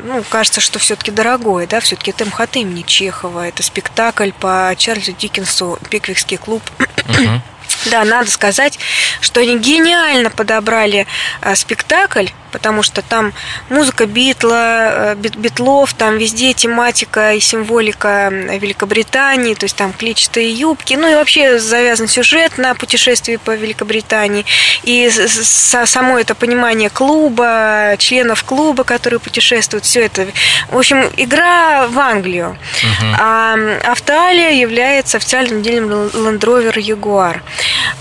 [0.04, 5.14] ну, кажется, что все-таки дорогое, да, все-таки это МХТ имени Чехова, это спектакль по Чарльзу
[5.14, 6.64] Диккенсу «Пиквикский клуб».
[6.80, 7.40] Uh-huh.
[7.86, 8.78] Да, надо сказать,
[9.22, 11.08] что они гениально подобрали
[11.42, 13.34] а, спектакль, потому что там
[13.70, 20.94] музыка Битла, э, Битлов, там везде тематика и символика Великобритании, то есть там клетчатые юбки,
[20.94, 24.46] ну и вообще завязан сюжет на путешествии по Великобритании,
[24.84, 30.28] и само это понимание клуба, членов клуба, которые путешествуют, все это.
[30.70, 32.58] В общем, игра в Англию.
[32.82, 33.16] Uh-huh.
[33.20, 37.42] А Автоалия является официальным делом Land Rover Jaguar.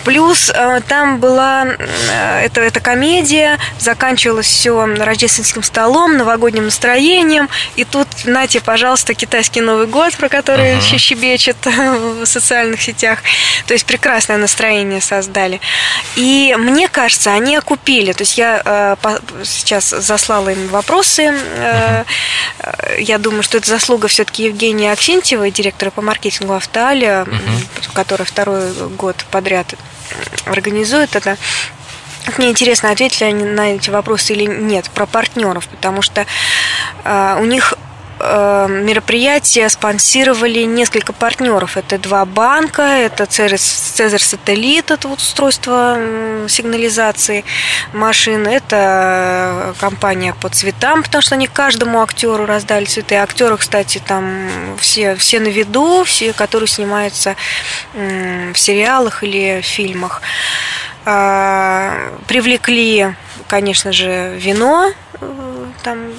[0.04, 7.48] Плюс э, там была э, это, эта комедия, заканчивалась все рождественским столом, новогодним настроением.
[7.76, 10.98] И тут, нате, пожалуйста, китайский Новый год, про который uh-huh.
[10.98, 13.20] щебечет в социальных сетях.
[13.66, 15.60] То есть прекрасное настроение создали.
[16.16, 18.12] И мне кажется, они окупили.
[18.12, 18.96] То есть я э,
[19.44, 21.22] сейчас заслала им вопросы.
[21.22, 22.06] Uh-huh.
[22.98, 27.92] Я думаю, что это заслуга все-таки Евгения Аксентьевой, директора по маркетингу Автоалия, uh-huh.
[27.94, 29.74] которая второй год подряд
[30.46, 31.36] организует это.
[32.36, 36.26] Мне интересно, ответили они на эти вопросы или нет, про партнеров, потому что
[37.04, 37.74] У них
[38.20, 41.76] Э, мероприятие спонсировали несколько партнеров.
[41.76, 45.96] Это два банка, это Цезарь Сателлит, это вот устройство
[46.48, 47.44] сигнализации
[47.92, 53.14] машин, это компания по цветам, потому что они каждому актеру раздали цветы.
[53.16, 54.48] Актеры, кстати, там
[54.80, 57.36] все, все на виду, все, которые снимаются
[57.94, 60.22] в сериалах или фильмах.
[61.10, 63.14] А, привлекли,
[63.48, 66.12] конечно же, вино, э, там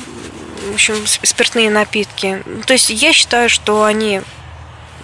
[0.72, 2.42] в общем, спиртные напитки.
[2.66, 4.22] То есть я считаю, что они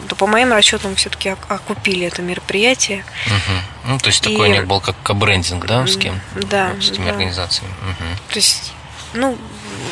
[0.08, 3.06] то по моим расчетам все-таки окупили это мероприятие.
[3.28, 3.92] Угу.
[3.92, 4.52] Ну, то есть такой и...
[4.52, 6.20] у них был как брендинг, да, с кем?
[6.34, 6.72] Да.
[6.82, 7.12] С этими да.
[7.12, 7.70] организациями.
[7.70, 8.20] Угу.
[8.30, 8.74] То есть,
[9.14, 9.38] ну,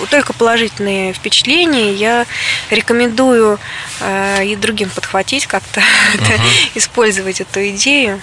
[0.10, 1.94] только положительные впечатления.
[1.94, 2.26] Я
[2.72, 3.60] рекомендую
[4.00, 5.82] э, и другим подхватить как-то,
[6.16, 6.48] угу.
[6.74, 8.20] использовать эту идею.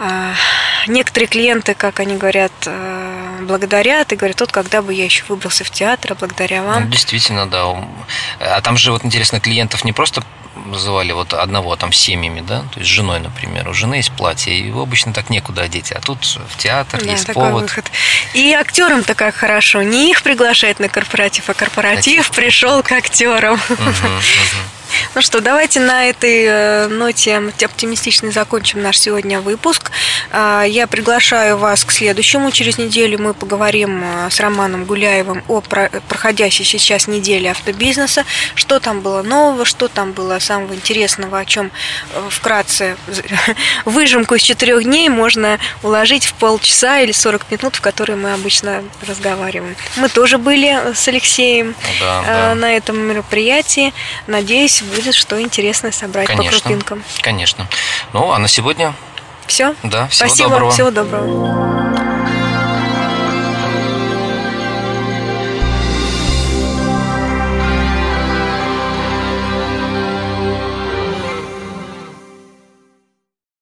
[0.00, 0.34] А,
[0.86, 5.64] некоторые клиенты, как они говорят, э, благодарят и говорят, тут когда бы я еще выбрался
[5.64, 6.84] в театр, а благодаря вам.
[6.84, 7.84] Ну, действительно, да.
[8.40, 10.22] А там же вот интересно, клиентов не просто
[10.66, 13.68] называли вот одного там семьями, да, то есть женой, например.
[13.68, 17.12] У жены есть платье, и его обычно так некуда одеть, а тут в театр да,
[17.12, 17.62] есть повод.
[17.62, 17.86] Выход.
[18.34, 23.54] И актерам так как хорошо, не их приглашать на корпоратив, а корпоратив пришел к актерам.
[23.54, 24.77] Угу, угу.
[25.14, 29.90] Ну что, давайте на этой э, ноте оптимистичной закончим наш сегодня выпуск.
[30.30, 32.50] А, я приглашаю вас к следующему.
[32.50, 38.24] Через неделю мы поговорим э, с Романом Гуляевым о проходящей сейчас неделе автобизнеса.
[38.54, 41.70] Что там было нового, что там было самого интересного, о чем
[42.12, 42.96] э, вкратце
[43.84, 48.84] выжимку из четырех дней можно уложить в полчаса или 40 минут, в которые мы обычно
[49.06, 49.76] разговариваем.
[49.96, 52.54] Мы тоже были с Алексеем да, да.
[52.54, 53.92] на этом мероприятии.
[54.26, 57.02] Надеюсь, будет что интересное собрать конечно, по крупинкам.
[57.20, 57.66] Конечно.
[58.12, 58.94] Ну, а на сегодня
[59.46, 59.74] все.
[59.82, 60.70] Да, всего Спасибо, доброго.
[60.70, 62.07] Всего доброго.